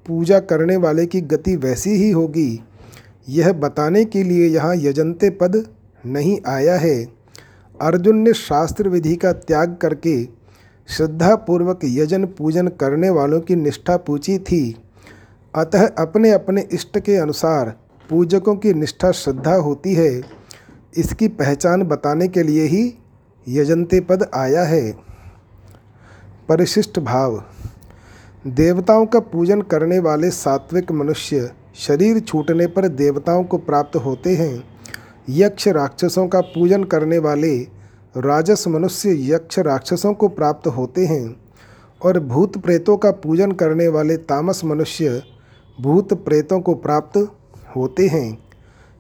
पूजा 0.07 0.39
करने 0.39 0.77
वाले 0.77 1.07
की 1.07 1.21
गति 1.21 1.57
वैसी 1.57 1.91
ही 1.91 2.11
होगी। 2.11 2.61
यह 3.29 3.53
बताने 3.53 4.05
के 4.05 4.23
लिए 4.23 4.49
यहाँ 4.49 4.75
यजंते 4.77 5.31
पद 5.31 5.65
नहीं 6.07 6.39
आया 6.47 6.77
है। 6.77 7.05
अर्जुन 7.81 8.17
ने 8.17 8.33
शास्त्र 8.33 8.89
विधि 8.89 9.15
का 9.17 9.33
त्याग 9.33 9.77
करके 9.83 10.25
श्रद्धापूर्वक 10.89 11.81
यजन 11.85 12.25
पूजन 12.27 12.69
करने 12.69 13.11
वालों 13.11 13.41
की 13.41 13.57
निष्ठा 13.57 13.97
पूछी 13.97 14.39
थी। 14.39 14.77
अतः 15.55 15.87
अपने 15.99 16.31
अपने 16.31 16.67
इष्ट 16.73 16.99
के 16.99 17.17
अनुसार 17.17 17.75
पूजकों 18.11 18.55
की 18.57 18.73
निष्ठा 18.75 19.11
श्रद्धा 19.13 19.55
होती 19.55 19.95
है। 19.95 20.23
इसकी 20.97 21.29
पहचान 21.29 21.83
बताने 21.83 22.29
के 22.29 22.43
लिए 22.43 22.65
ही 22.67 22.83
यजंते 23.49 24.01
पद 24.01 24.31
आया 24.35 24.63
है। 24.63 24.93
परिशिष्ट 26.49 26.99
भाव। 26.99 27.43
देवताओं 28.47 29.07
का 29.07 29.21
पूजन 29.21 29.63
करने 29.63 29.99
वाले 29.99 30.31
सात्विक 30.31 30.93
मनुष्य 30.93 31.51
शरीर 31.75 32.21
छूटने 32.21 32.67
पर 32.67 32.89
देवताओं 32.89 33.45
को 33.45 33.59
प्राप्त 33.59 33.97
होते 33.97 34.35
हैं। 34.37 34.65
यक्ष 35.29 35.69
राक्षसों 35.69 36.27
का 36.29 36.41
पूजन 36.41 36.85
करने 36.85 37.19
वाले 37.19 37.57
राजस 38.17 38.65
मनुष्य 38.69 39.35
यक्ष 39.35 39.59
राक्षसों 39.59 40.13
को 40.15 40.29
प्राप्त 40.29 40.67
होते 40.67 41.07
हैं 41.07 41.37
और 42.03 42.19
भूत 42.21 42.59
प्रेतों 42.59 42.97
का 42.97 43.11
पूजन 43.11 43.53
करने 43.53 43.89
वाले 43.89 44.17
तामस 44.17 44.65
मनुष्य 44.65 45.23
भूत 45.79 46.13
प्रेतों 46.15 46.61
को 46.61 46.75
प्राप्त 46.75 47.19
होते 47.77 48.07
हैं। 48.07 48.39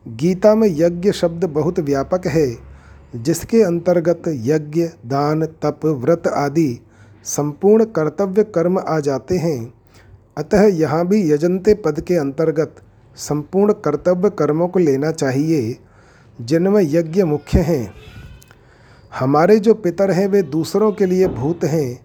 गीता 0.09 0.55
में 0.55 0.69
यज्ञ 0.71 1.13
शब्द 1.13 1.45
बहुत 1.45 1.79
व्यापक 1.79 2.27
है, 2.27 2.57
जिसके 3.17 3.63
अंतर्गत 3.63 4.23
यज्ञ, 4.29 4.85
दान, 5.07 5.47
तप, 5.47 5.81
व्रत 5.85 6.27
आदि 6.27 6.81
संपूर्ण 7.25 7.85
कर्तव्य 7.85 8.45
कर्म 8.45 8.79
आ 8.79 9.01
जाते 9.01 9.37
हैं। 9.37 9.75
अतः 10.39 10.63
यहाँ 10.63 11.07
भी 11.07 11.33
यजंते 11.33 11.75
पद 11.75 12.01
के 12.01 12.15
अंतर्गत 12.15 12.77
संपूर्ण 13.17 13.73
कर्तव्य 13.73 14.31
कर्मों 14.31 14.69
को 14.69 14.79
लेना 14.79 15.11
चाहिए, 15.11 15.79
जिनमें 16.41 16.83
यज्ञ 16.83 17.23
मुख्य 17.23 17.61
हैं। 17.61 17.95
हमारे 19.19 19.59
जो 19.59 19.75
पितर 19.75 20.11
हैं, 20.11 20.29
वे 20.29 20.43
दूसरों 20.43 20.93
के 20.93 21.07
लिए 21.07 21.27
भूत 21.27 21.65
हैं, 21.65 22.01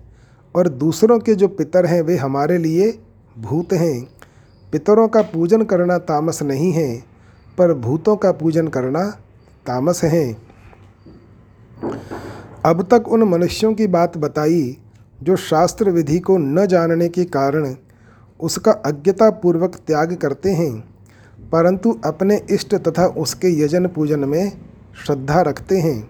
और 0.56 0.70
दूसरों 0.70 1.20
के 1.20 1.36
जो 1.36 1.48
पितर 1.48 1.86
हैं, 1.86 2.02
वे 2.02 2.16
हमारे 2.16 2.58
लिए 2.58 3.00
भूत 3.40 3.74
हैं। 3.74 4.08
पितरों 4.74 5.08
का 5.08 5.22
पूजन 5.22 5.64
करना 5.64 5.98
तामस 5.98 6.42
नहीं 6.44 6.72
है, 6.72 7.04
पर 7.58 7.74
भूतों 7.74 8.16
का 8.16 8.32
पूजन 8.32 8.68
करना 8.68 9.04
तामस 9.66 10.04
है। 10.04 10.38
अब 12.66 12.82
तक 12.92 13.08
उन 13.08 13.24
मनुष्यों 13.24 13.74
की 13.74 13.88
बात 13.88 14.18
बताई, 14.18 14.78
जो 15.22 15.36
शास्त्र 15.36 15.90
विधि 15.90 16.20
को 16.20 16.38
न 16.38 16.66
जानने 16.66 17.10
के 17.10 17.26
कारण 17.26 17.76
उसका 18.40 18.72
अज्ञता 18.72 19.30
पूर्वक 19.30 19.76
त्याग 19.88 20.14
करते 20.16 20.52
हैं, 20.52 20.80
परंतु 21.52 21.98
अपने 22.06 22.42
इष्ट 22.52 22.76
तथा 22.78 23.06
उसके 23.18 23.48
यजन 23.62 23.88
पूजन 23.88 24.20
में 24.20 24.52
श्रद्धा 25.06 25.42
रखते 25.42 25.78
हैं। 25.78 26.10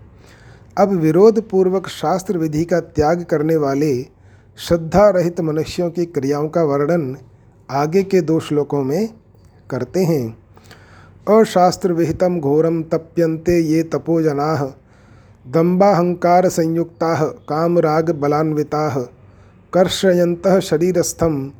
अब 0.78 0.91
विरोध 0.91 1.41
पूर्वक 1.49 1.88
शास्त्र 1.88 2.38
विधि 2.38 2.64
का 2.66 2.80
त्याग 2.80 3.24
करने 3.24 3.55
वाले 3.55 3.91
श्रद्धा 4.57 5.10
रहित 5.10 5.41
मनुष्यों 5.41 5.89
की 5.89 6.05
क्रियाओं 6.05 6.47
का 6.49 6.64
वर्णन 6.64 7.16
आगे 7.72 8.03
के 8.03 8.22
दो 8.22 8.39
श्लोकों 8.39 8.84
में 8.84 9.09
करते 9.70 10.03
हैं। 10.03 10.38
अशास्त्र 11.30 11.93
विहितम 11.93 12.39
घोरम 12.39 12.84
तप्यन्ते 12.84 13.59
ये 13.59 13.84
तपोजना 13.84 14.76
दम्बाहंकार 15.47 16.49
संयुक्ता 16.49 17.26
कामराग 17.26 18.09
बलान्विता 18.09 18.89
कर्षयंत 19.74 20.59
शरीरस्थम 20.59 21.51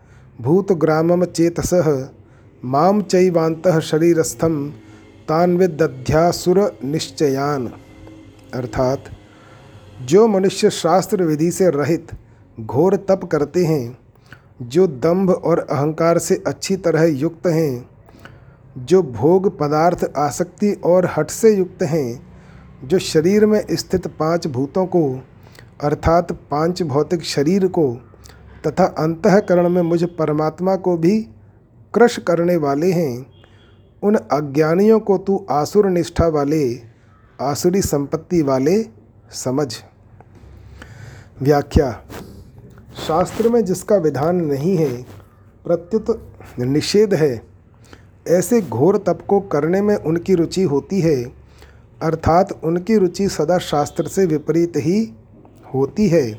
भूतग्रामम 0.42 1.26
चेतस 1.26 1.70
माम 2.66 3.02
चैवांत 3.02 3.80
शरीरस्थम 3.80 4.70
तान्विदध्यासुर 5.30 6.80
निश्चयान 6.86 7.72
अर्थात, 8.54 9.04
जो 10.02 10.28
मनुष्य 10.28 10.70
शास्त्र 10.70 11.24
विधि 11.24 11.52
से 11.52 11.70
रहित 11.70 12.08
घोर 12.60 12.96
तप 12.96 13.30
करते 13.32 13.66
हैं 13.66 13.99
जो 14.62 14.88
दंभ 14.88 15.30
और 15.30 15.60
अहंकार 15.60 16.18
से 16.18 16.44
अच्छी 16.48 16.76
तरह 16.76 17.04
युक्त 17.04 17.48
हैं, 17.48 17.90
जो 18.78 19.04
भोग 19.04 19.60
पदार्थ 19.60 20.12
आसक्ति 20.18 20.74
और 20.74 21.14
हट 21.18 21.30
से 21.30 21.56
युक्त 21.56 21.84
हैं, 21.84 22.30
जो 22.84 23.00
शरीर 23.00 23.46
में 23.46 23.66
स्थित 23.72 24.08
पाँच 24.08 24.48
भूतों 24.48 24.86
को, 24.86 25.22
अर्थात 25.84 26.32
पाँच 26.32 26.84
भौतिक 26.84 27.24
शरीर 27.24 27.68
को, 27.68 27.94
तथा 28.68 28.86
अंतकरण 28.86 29.70
में 29.70 29.82
मुझ 29.82 30.04
परमात्मा 30.04 30.76
को 30.76 30.98
भी 30.98 31.22
क्रश 31.94 32.18
करने 32.18 32.56
वाले 32.56 32.92
हैं, 32.92 33.26
उन 34.04 34.16
अज्ञानियों 34.16 35.00
को 35.00 35.18
तू 35.18 35.46
आसुर 35.50 35.90
निष्ठा 35.90 36.28
वाले, 36.28 36.82
आसुरी 37.42 37.82
संपत्ति 37.82 38.42
वाले 38.42 38.84
समझ। 39.32 39.76
व्याख्या 41.42 42.04
शास्त्र 42.90 43.50
में 43.50 43.64
जिसका 43.66 43.96
विधान 43.96 44.36
नहीं 44.36 44.76
है, 44.78 44.92
प्रत्युत 45.66 46.32
निषेध 46.60 47.14
है। 47.14 47.42
ऐसे 48.28 48.62
घोर 48.62 48.98
तप 48.98 49.20
को 49.28 49.40
करने 49.40 49.82
में 49.82 49.96
उनकी 49.96 50.36
रुचि 50.36 50.64
होती 50.64 51.02
है, 51.02 51.24
अर्थात 52.02 52.52
उनकी 52.64 52.98
रुचि 52.98 53.28
सदा 53.30 53.58
शास्त्र 53.58 54.08
से 54.08 54.26
विपरीत 54.26 54.78
ही 54.78 55.02
होती 55.74 56.08
है। 56.08 56.32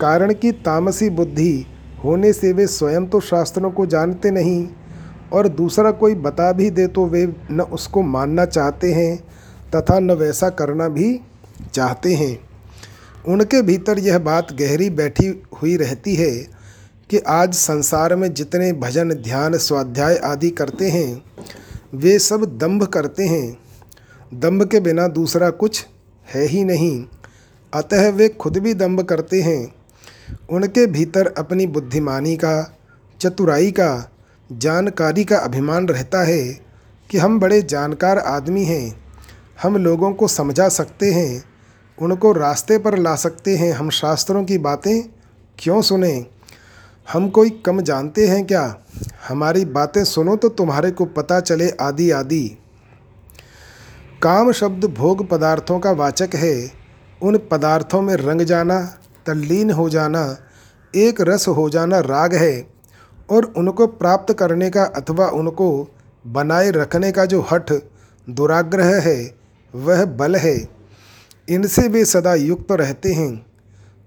कारण 0.00 0.32
कि 0.32 0.52
तामसी 0.52 1.10
बुद्धि 1.10 1.66
होने 2.04 2.32
से 2.32 2.52
वे 2.52 2.66
स्वयं 2.66 3.06
तो 3.06 3.20
शास्त्रों 3.20 3.70
को 3.70 3.86
जानते 3.86 4.30
नहीं, 4.30 4.68
और 5.32 5.48
दूसरा 5.48 5.90
कोई 5.90 6.14
बता 6.16 6.52
भी 6.52 6.70
दे 6.70 6.86
तो 6.86 7.06
वे 7.06 7.26
न 7.50 7.60
उसको 7.62 8.02
मानना 8.02 8.44
चाहते 8.44 8.92
हैं, 8.92 9.16
तथा 9.76 9.98
न 9.98 10.10
वैसा 10.10 10.48
करना 10.50 10.88
भी 10.88 11.20
चाहते 11.74 12.14
हैं। 12.14 12.38
उनके 13.28 13.62
भीतर 13.62 13.98
यह 13.98 14.18
बात 14.18 14.52
गहरी 14.52 14.90
बैठी 14.90 15.42
हुई 15.62 15.76
रहती 15.76 16.14
है 16.14 16.30
कि 17.10 17.18
आज 17.18 17.54
संसार 17.54 18.16
में 18.16 18.34
जितने 18.34 18.72
भजन, 18.72 19.14
ध्यान, 19.14 19.58
स्वाध्याय 19.58 20.16
आदि 20.16 20.50
करते 20.50 20.90
हैं, 20.90 21.22
वे 21.94 22.18
सब 22.18 22.58
दंभ 22.58 22.84
करते 22.84 23.26
हैं। 23.26 23.58
दंभ 24.34 24.64
के 24.64 24.80
बिना 24.80 25.08
दूसरा 25.08 25.50
कुछ 25.50 25.86
है 26.34 26.46
ही 26.46 26.64
नहीं। 26.64 27.04
अतः 27.74 28.10
वे 28.10 28.28
खुद 28.28 28.58
भी 28.58 28.74
दंभ 28.74 29.00
करते 29.00 29.42
हैं। 29.42 29.74
उनके 30.50 30.86
भीतर 30.86 31.34
अपनी 31.38 31.66
बुद्धिमानी 31.66 32.36
का, 32.36 32.78
चतुराई 33.20 33.70
का, 33.70 34.10
जानकारी 34.52 35.24
का 35.24 35.38
अभिमान 35.38 35.88
रहता 35.88 36.22
है 36.22 36.60
कि 37.10 37.18
हम 37.18 37.40
बड़े 37.40 37.62
जानकार 37.62 38.18
आदमी 38.18 38.64
हैं। 38.64 39.04
हम 39.62 39.76
लोगों 39.76 40.12
को 40.12 40.28
समझा 40.28 40.68
सकते 40.68 41.12
हैं 41.12 41.49
उनको 42.02 42.32
रास्ते 42.32 42.78
पर 42.78 42.98
ला 42.98 43.14
सकते 43.14 43.56
हैं। 43.56 43.72
हम 43.72 43.90
शास्त्रों 43.90 44.44
की 44.44 44.58
बातें 44.58 45.02
क्यों 45.58 45.82
सुने? 45.82 46.26
हम 47.12 47.28
कोई 47.28 47.50
कम 47.50 47.80
जानते 47.80 48.26
हैं 48.26 48.46
क्या? 48.46 48.76
हमारी 49.28 49.64
बातें 49.64 50.04
सुनो 50.04 50.36
तो 50.36 50.48
तुम्हारे 50.48 50.90
को 50.90 51.04
पता 51.04 51.40
चले 51.40 51.70
आदि 51.70 52.10
आदि। 52.10 52.58
काम 54.22 54.52
शब्द 54.52 54.84
भोग 54.84 55.28
पदार्थों 55.28 55.78
का 55.78 55.90
वाचक 55.90 56.30
है। 56.34 56.70
उन 57.22 57.38
पदार्थों 57.50 58.02
में 58.02 58.14
रंग 58.14 58.40
जाना, 58.40 58.94
तल्लीन 59.26 59.70
हो 59.70 59.90
जाना, 59.90 60.36
एक 60.94 61.20
रस 61.20 61.48
हो 61.48 61.70
जाना 61.70 62.00
राग 62.00 62.34
है। 62.34 62.66
और 63.30 63.52
उनको 63.56 63.86
प्राप्त 63.86 64.32
करने 64.34 64.70
का 64.70 64.84
अथवा 64.84 65.26
उनको 65.26 65.88
बनाए 66.26 66.70
रखने 66.70 67.12
का 67.12 67.24
जो 67.24 67.46
हठ, 67.50 67.72
दुराग्रह 68.30 69.00
है, 69.00 69.34
वह 69.74 70.04
बल 70.04 70.36
है। 70.36 70.79
इनसे 71.50 71.86
वे 71.88 72.04
सदा 72.04 72.34
युक्त 72.34 72.72
रहते 72.72 73.12
हैं। 73.12 73.46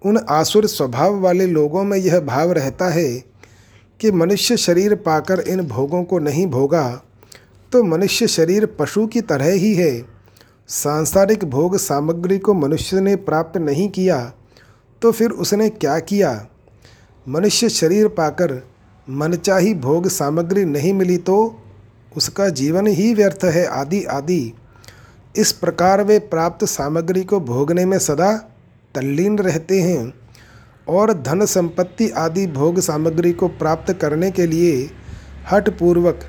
उन 0.01 0.17
आसुर 0.29 0.65
स्वभाव 0.67 1.19
वाले 1.19 1.45
लोगों 1.47 1.83
में 1.83 1.97
यह 1.97 2.19
भाव 2.19 2.51
रहता 2.51 2.89
है 2.89 3.09
कि 3.99 4.11
मनुष्य 4.11 4.57
शरीर 4.57 4.95
पाकर 4.95 5.39
इन 5.39 5.61
भोगों 5.61 6.03
को 6.03 6.19
नहीं 6.19 6.45
भोगा 6.47 6.89
तो 7.71 7.83
मनुष्य 7.83 8.27
शरीर 8.27 8.65
पशु 8.79 9.05
की 9.07 9.21
तरह 9.21 9.51
ही 9.51 9.73
है। 9.75 10.05
सांसारिक 10.69 11.43
भोग 11.45 11.77
सामग्री 11.77 12.37
को 12.37 12.53
मनुष्य 12.53 13.01
ने 13.01 13.15
प्राप्त 13.15 13.57
नहीं 13.57 13.89
किया 13.89 14.19
तो 15.01 15.11
फिर 15.11 15.29
उसने 15.29 15.69
क्या 15.69 15.99
किया? 15.99 16.47
मनुष्य 17.27 17.69
शरीर 17.69 18.07
पाकर 18.07 18.61
मनचाही 19.07 19.73
भोग 19.73 20.07
सामग्री 20.07 20.65
नहीं 20.65 20.93
मिली 20.93 21.17
तो 21.17 21.37
उसका 22.17 22.49
जीवन 22.49 22.87
ही 22.87 23.13
व्यर्थ 23.13 23.43
है 23.45 23.65
आदि 23.65 24.03
आदि। 24.03 24.53
इस 25.35 25.51
प्रकार 25.51 26.03
वे 26.03 26.19
प्राप्त 26.19 26.65
सामग्री 26.65 27.23
को 27.23 27.39
भोगने 27.39 27.85
में 27.85 27.99
सदा 27.99 28.33
तल्लीन 28.95 29.39
रहते 29.39 29.81
हैं 29.81 30.13
और 30.87 31.13
धन 31.13 31.45
संपत्ति 31.45 32.09
आदि 32.09 32.47
भोग 32.47 32.79
सामग्री 32.79 33.31
को 33.33 33.47
प्राप्त 33.47 33.93
करने 33.93 34.31
के 34.31 34.45
लिए 34.47 34.89
हठपूर्वक 35.51 36.19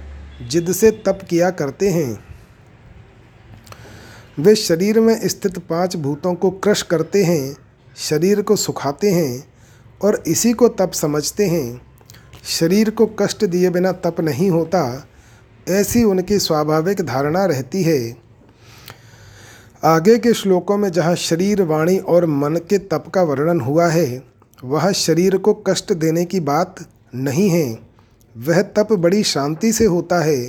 जिद 0.50 0.72
से 0.72 0.90
तप 0.90 1.18
किया 1.30 1.50
करते 1.50 1.88
हैं। 1.88 2.24
वे 4.38 4.54
शरीर 4.54 5.00
में 5.00 5.28
स्थित 5.28 5.58
पाँच 5.58 5.96
भूतों 5.96 6.34
को 6.34 6.50
क्रश 6.50 6.82
करते 6.82 7.24
हैं, 7.24 7.56
शरीर 7.96 8.42
को 8.42 8.56
सुखाते 8.56 9.10
हैं 9.10 9.44
और 10.02 10.22
इसी 10.26 10.52
को 10.52 10.68
तप 10.68 10.92
समझते 10.92 11.46
हैं। 11.46 11.80
शरीर 12.44 12.90
को 12.90 13.06
कष्ट 13.06 13.44
दिए 13.44 13.70
बिना 13.70 13.92
तप 13.92 14.20
नहीं 14.20 14.50
होता, 14.50 15.06
ऐसी 15.68 16.04
उनकी 16.04 16.38
स्वाभाविक 16.38 17.00
धारणा 17.00 17.44
रहती 17.44 17.82
है। 17.82 18.23
आगे 19.84 20.18
के 20.18 20.32
श्लोकों 20.34 20.76
में 20.78 20.92
जहाँ 20.92 21.14
शरीर, 21.14 21.62
वाणी 21.62 21.98
और 21.98 22.26
मन 22.26 22.56
के 22.56 22.78
तप 22.78 23.04
का 23.14 23.22
वर्णन 23.22 23.60
हुआ 23.60 23.86
है, 23.86 24.22
वह 24.64 24.90
शरीर 24.92 25.36
को 25.36 25.52
कष्ट 25.54 25.92
देने 25.92 26.24
की 26.24 26.40
बात 26.40 26.74
नहीं 27.14 27.48
है। 27.50 27.78
वह 28.36 28.62
तप 28.62 28.92
बड़ी 28.92 29.22
शांति 29.22 29.72
से 29.72 29.84
होता 29.84 30.20
है, 30.20 30.48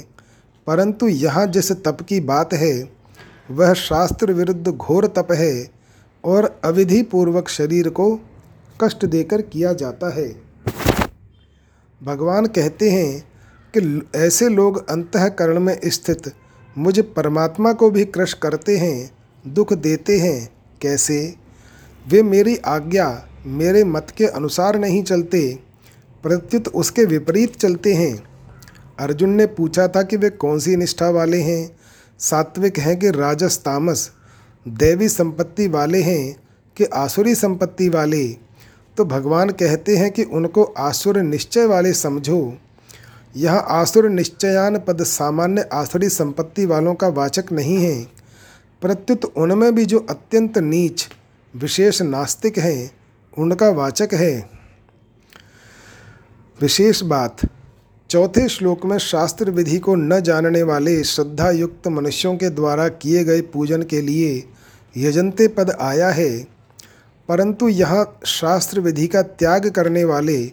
परंतु 0.67 1.07
यहाँ 1.07 1.45
जिस 1.47 1.71
तप 1.71 1.97
की 2.01 2.19
बात 2.19 2.53
है, 2.53 2.89
वह 3.51 3.73
शास्त्र 3.73 4.33
विरुद्ध 4.33 4.67
घोर 4.67 5.07
तप 5.07 5.31
है 5.31 5.69
और 6.23 6.59
अविधि 6.63 7.01
पूर्वक 7.01 7.49
शरीर 7.49 7.89
को 7.89 8.19
कष्ट 8.83 9.05
देकर 9.05 9.41
किया 9.41 9.73
जाता 9.73 10.13
है। 10.13 10.27
भगवान 12.01 12.45
कहते 12.45 12.89
हैं 12.89 13.21
कि 13.73 14.01
ऐसे 14.15 14.49
लोग 14.49 14.89
अंतकरण 14.89 15.59
में 15.59 15.79
स्थित 15.85 16.31
मुझ 16.77 16.99
परमात्मा 16.99 17.73
को 17.73 17.89
भी 17.89 18.05
क्रश 18.05 18.33
करते 18.33 18.77
हैं 18.77 19.14
दुख 19.47 19.73
देते 19.73 20.17
हैं। 20.19 20.49
कैसे? 20.81 21.35
वे 22.07 22.23
मेरी 22.23 22.57
आज्ञा 22.57 23.27
मेरे 23.45 23.83
मत 23.83 24.07
के 24.17 24.25
अनुसार 24.25 24.79
नहीं 24.79 25.03
चलते। 25.03 25.59
प्रत्युत 26.23 26.67
उसके 26.67 27.05
विपरीत 27.05 27.55
चलते 27.55 27.93
हैं। 27.93 28.23
अर्जुन 28.99 29.29
ने 29.29 29.45
पूछा 29.45 29.87
था 29.87 30.03
कि 30.03 30.17
वे 30.17 30.29
कौन 30.29 30.59
सी 30.59 30.75
निष्ठा 30.75 31.09
वाले 31.09 31.41
हैं? 31.41 31.77
सात्विक 32.19 32.79
हैं 32.79 32.99
कि 32.99 33.09
राजस 33.09 33.57
तामस? 33.57 34.11
दैवी 34.67 35.09
संपत्ति 35.09 35.67
वाले 35.67 36.01
हैं 36.01 36.35
कि 36.77 36.83
आसुरी 36.83 37.35
संपत्ति 37.35 37.89
वाले? 37.89 38.27
तो 38.97 39.05
भगवान 39.05 39.49
कहते 39.49 39.97
हैं 39.97 40.11
कि 40.11 40.23
उनको 40.23 40.63
आसुर 40.63 41.17
निश्चय 41.17 41.65
वाले 41.65 41.93
समझो। 41.93 42.57
यह 43.37 43.53
आसुर 43.53 44.09
निश्चयान 44.09 44.79
पद 44.79 45.03
सामान्य 45.03 45.69
आसुरी 45.73 46.09
संपत्ति 46.09 46.65
वालों 46.65 46.93
का 46.93 47.07
वाचक 47.07 47.45
नहीं 47.51 47.77
है। 47.77 48.07
प्रत्युत 48.81 49.25
उनमें 49.25 49.75
भी 49.75 49.85
जो 49.85 49.99
अत्यंत 50.09 50.57
नीच, 50.57 51.07
विशेष 51.55 52.01
नास्तिक 52.01 52.57
हैं, 52.57 52.91
उनका 53.37 53.69
वाचक 53.69 54.09
है। 54.13 54.49
विशेष 56.61 57.01
बात, 57.03 57.37
चौथे 58.09 58.49
श्लोक 58.49 58.85
में 58.85 58.97
शास्त्र 58.97 59.51
विधि 59.51 59.77
को 59.77 59.95
न 59.95 60.19
जानने 60.19 60.63
वाले 60.63 61.03
श्रद्धा 61.03 61.51
युक्त 61.51 61.87
मनुष्यों 61.87 62.35
के 62.35 62.49
द्वारा 62.49 62.87
किए 62.87 63.23
गए 63.23 63.41
पूजन 63.41 63.83
के 63.83 64.01
लिए 64.01 64.49
यजंते 64.97 65.47
पद 65.47 65.71
आया 65.71 66.09
है। 66.09 66.47
परंतु 67.29 67.67
यहाँ 67.67 68.19
शास्त्र 68.25 68.79
विधि 68.79 69.07
का 69.07 69.21
त्याग 69.21 69.69
करने 69.69 70.03
वाले 70.03 70.51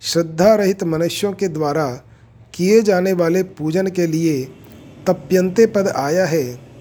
श्रद्धा 0.00 0.54
रहित 0.54 0.84
मनुष्यों 0.84 1.32
के 1.32 1.48
द्वारा 1.48 1.86
किए 2.54 2.82
जाने 2.82 3.12
वाले 3.12 3.42
पूजन 3.42 3.86
के 3.86 4.06
लिए 4.06 4.44
तप्यंते 5.06 5.66
पद 5.66 5.88
आया 5.88 6.26
है। 6.26 6.73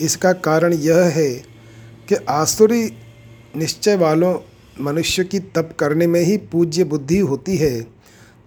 इसका 0.00 0.32
कारण 0.32 0.72
यह 0.72 0.96
है 0.96 1.30
कि 2.08 2.14
आसुरी 2.28 2.92
निश्चय 3.56 3.96
वालों 3.96 4.34
मनुष्य 4.80 5.24
की 5.24 5.38
तप 5.38 5.70
करने 5.78 6.06
में 6.06 6.20
ही 6.20 6.36
पूज्य 6.36 6.84
बुद्धि 6.84 7.18
होती 7.18 7.56
है, 7.56 7.80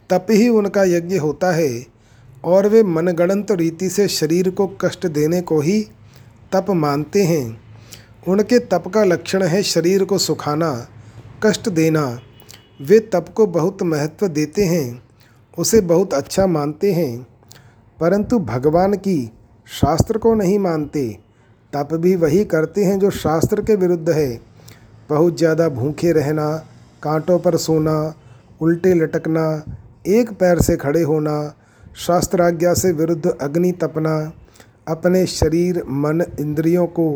तप 0.09 0.27
ही 0.31 0.49
उनका 0.49 0.83
यज्ञ 0.83 1.17
होता 1.17 1.51
है, 1.51 1.85
और 2.43 2.67
वे 2.67 2.83
मनगणंत 2.83 3.51
रीति 3.51 3.89
से 3.89 4.07
शरीर 4.07 4.49
को 4.49 4.67
कष्ट 4.67 5.07
देने 5.07 5.41
को 5.41 5.59
ही 5.59 5.81
तप 6.51 6.65
मानते 6.69 7.23
हैं। 7.23 7.61
उनके 8.27 8.59
तप 8.59 8.87
का 8.87 9.03
लक्षण 9.03 9.43
है 9.43 9.63
शरीर 9.63 10.03
को 10.03 10.17
सुखाना, 10.17 10.87
कष्ट 11.43 11.69
देना। 11.69 12.19
वे 12.81 12.99
तप 12.99 13.33
को 13.35 13.45
बहुत 13.47 13.83
महत्व 13.83 14.27
देते 14.27 14.65
हैं, 14.65 15.03
उसे 15.57 15.81
बहुत 15.81 16.13
अच्छा 16.13 16.47
मानते 16.47 16.93
हैं, 16.93 17.27
परंतु 17.99 18.39
भगवान 18.39 18.93
की 18.93 19.31
शास्त्र 19.67 20.17
को 20.17 20.33
नहीं 20.33 20.59
मानते। 20.59 21.30
तप 21.73 21.93
भी 21.93 22.15
वही 22.15 22.43
करते 22.45 22.83
हैं 22.83 22.97
जो 22.99 23.09
शास्त्र 23.09 23.61
के 23.61 23.75
विरुद्ध 23.75 24.09
है। 24.09 24.39
बहुत 25.09 25.37
ज़्यादा 25.37 25.67
भूखे 25.69 26.11
रहना, 26.11 26.51
कांटों 27.03 27.37
पर 27.39 27.57
सोना, 27.57 28.13
उल्टे 28.61 28.93
लटकना, 28.93 29.63
एक 30.07 30.31
पैर 30.31 30.61
से 30.61 30.75
खड़े 30.77 31.01
होना, 31.01 31.53
शास्त्राज्ञा 31.97 32.73
से 32.73 32.91
विरुद्ध 32.91 33.29
अग्नि 33.31 33.71
तपना, 33.71 34.31
अपने 34.87 35.25
शरीर, 35.25 35.83
मन, 35.85 36.23
इंद्रियों 36.39 36.85
को 36.87 37.11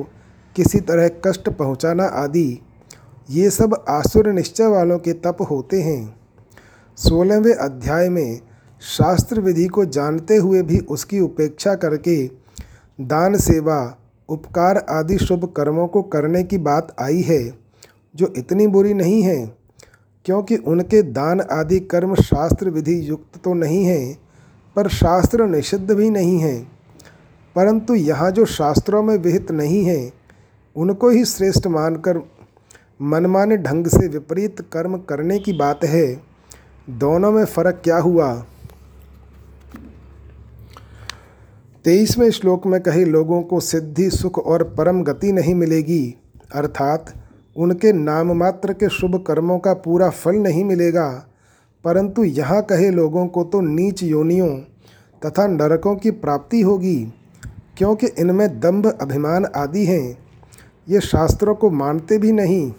किसी 0.55 0.79
तरह 0.79 1.07
कष्ट 1.25 1.49
पहुंचाना 1.49 2.05
आदि, 2.15 2.61
ये 3.29 3.49
सब 3.49 3.73
आसुर 3.89 4.31
निश्चय 4.31 4.67
वालों 4.67 4.97
के 4.99 5.13
तप 5.13 5.37
होते 5.49 5.81
हैं। 5.81 6.17
सोलहवें 6.97 7.53
अध्याय 7.53 8.09
में 8.09 8.39
शास्त्र 8.81 9.41
विधि 9.41 9.67
को 9.67 9.85
जानते 9.85 10.35
हुए 10.35 10.61
भी 10.61 10.79
उसकी 10.79 11.19
उपेक्षा 11.19 11.73
करके 11.75 12.25
दान 12.99 13.37
सेवा 13.37 13.77
उपकार 14.29 14.85
आदि 14.89 15.17
शुभ 15.17 15.53
कर्मों 15.57 15.87
को 15.87 16.01
करने 16.01 16.43
की 16.43 16.57
बात 16.57 16.95
आई 16.99 17.21
है, 17.21 17.53
जो 18.15 18.33
इतनी 18.37 18.67
बुरी 18.67 18.93
नहीं 18.93 19.21
है, 19.23 19.57
क्योंकि 20.25 20.55
उनके 20.55 21.01
दान 21.01 21.41
आदि 21.41 21.79
कर्म 21.79 22.15
शास्त्र 22.15 22.69
विधि 22.69 23.09
युक्त 23.09 23.43
तो 23.43 23.53
नहीं 23.53 23.85
है, 23.85 24.17
पर 24.75 24.87
शास्त्र 24.87 25.45
निषिद्ध 25.45 25.91
भी 25.91 26.09
नहीं 26.09 26.39
है। 26.39 26.67
परंतु 27.55 27.95
यहाँ 27.95 28.31
जो 28.31 28.45
शास्त्रों 28.45 29.03
में 29.03 29.17
विहित 29.17 29.51
नहीं 29.51 29.83
है, 29.85 30.13
उनको 30.75 31.09
ही 31.09 31.25
श्रेष्ठ 31.25 31.67
मानकर 31.67 32.29
मनमाने 33.01 33.57
ढंग 33.57 33.87
से 33.87 34.07
विपरीत 34.07 34.61
कर्म 34.71 34.97
करने 34.97 35.39
की 35.39 35.53
बात 35.53 35.83
है। 35.83 36.21
दोनों 36.89 37.31
में 37.31 37.45
फ़र्क 37.45 37.81
क्या 37.83 37.97
हुआ? 37.97 38.45
तेईसवें 41.85 42.29
श्लोक 42.31 42.65
में 42.67 42.79
कहे, 42.81 43.03
लोगों 43.05 43.41
को 43.41 43.59
सिद्धि, 43.59 44.09
सुख 44.09 44.37
और 44.39 44.63
परम 44.69 45.01
गति 45.03 45.31
नहीं 45.31 45.53
मिलेगी। 45.55 46.15
अर्थात 46.55 47.13
उनके 47.55 47.91
नाम 47.93 48.31
मात्र 48.31 48.73
के 48.73 48.87
शुभ 48.89 49.15
कर्मों 49.27 49.57
का 49.59 49.73
पूरा 49.73 50.09
फल 50.09 50.35
नहीं 50.35 50.63
मिलेगा। 50.63 51.07
परंतु 51.85 52.23
यहाँ 52.23 52.61
कहे, 52.61 52.89
लोगों 52.89 53.25
को 53.27 53.43
तो 53.43 53.59
नीच 53.61 54.01
योनियों 54.03 54.47
तथा 55.21 55.45
नरकों 55.47 55.95
की 55.95 56.11
प्राप्ति 56.11 56.61
होगी, 56.61 56.95
क्योंकि 57.77 58.07
इनमें 58.09 58.59
दंभ 58.59 58.87
अभिमान 58.91 59.45
आदि 59.55 59.85
हैं। 59.85 60.17
ये 60.87 60.99
शास्त्रों 60.99 61.55
को 61.55 61.69
मानते 61.71 62.17
भी 62.17 62.31
नहीं, 62.31 62.71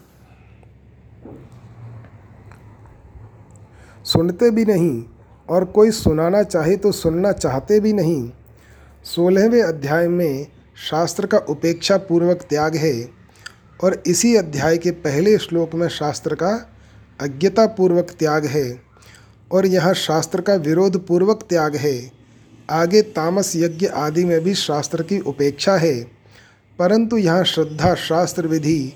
सुनते 4.04 4.50
भी 4.50 4.64
नहीं, 4.64 5.04
और 5.48 5.64
कोई 5.64 5.90
सुनाना 5.90 6.42
चाहे 6.42 6.76
तो 6.76 6.92
सुनना 6.92 7.32
चाहते 7.32 7.80
भी 7.80 7.92
नहीं। 7.92 8.30
सोलहवें 9.06 9.62
अध्याय 9.62 10.08
में 10.08 10.46
शास्त्र 10.90 11.26
का 11.26 11.38
उपेक्षा 11.38 11.96
पूर्वक 11.96 12.36
त्याग 12.36 12.76
है 12.76 13.08
और 13.84 14.02
इसी 14.06 14.36
अध्याय 14.36 14.78
के 14.78 14.90
पहले 14.90 15.38
श्लोक 15.38 15.74
में 15.74 15.88
शास्त्र 15.88 16.34
का 16.34 16.70
अज्ञता 17.20 17.66
पूर्वक 17.66 18.10
त्याग 18.18 18.46
है 18.46 18.80
और 19.52 19.66
यहाँ 19.66 19.94
शास्त्र 19.94 20.40
का 20.40 20.54
विरोध 20.54 21.06
पूर्वक 21.06 21.46
त्याग 21.48 21.76
है। 21.76 22.12
आगे 22.70 23.02
तामस 23.02 23.52
यज्ञ 23.56 23.86
आदि 23.86 24.24
में 24.24 24.40
भी 24.40 24.54
शास्त्र 24.54 25.02
की 25.02 25.18
उपेक्षा 25.18 25.76
है। 25.76 25.94
परंतु 26.78 27.16
यहाँ 27.16 27.44
श्रद्धा 27.44 27.94
शास्त्र 27.94 28.46
विधि, 28.46 28.92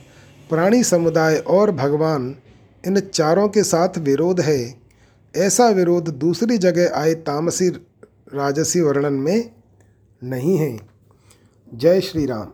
प्राणी 0.50 0.84
समुदाय 0.84 1.36
और 1.36 1.70
भगवान 1.70 2.36
इन 2.86 3.00
चारों 3.00 3.48
के 3.48 3.62
साथ 3.62 3.98
विरोध 3.98 4.40
है। 4.40 4.74
ऐसा 5.36 5.68
विरोध 5.68 6.08
दूसरी 6.08 6.58
जगह 6.58 6.90
आए 6.94 7.14
तामसी 7.14 7.68
राजसी 8.34 8.80
वर्णन 8.80 9.12
में 9.12 9.59
नहीं 10.24 10.58
है। 10.58 10.78
जय 11.74 12.00
श्री 12.00 12.26
राम। 12.26 12.52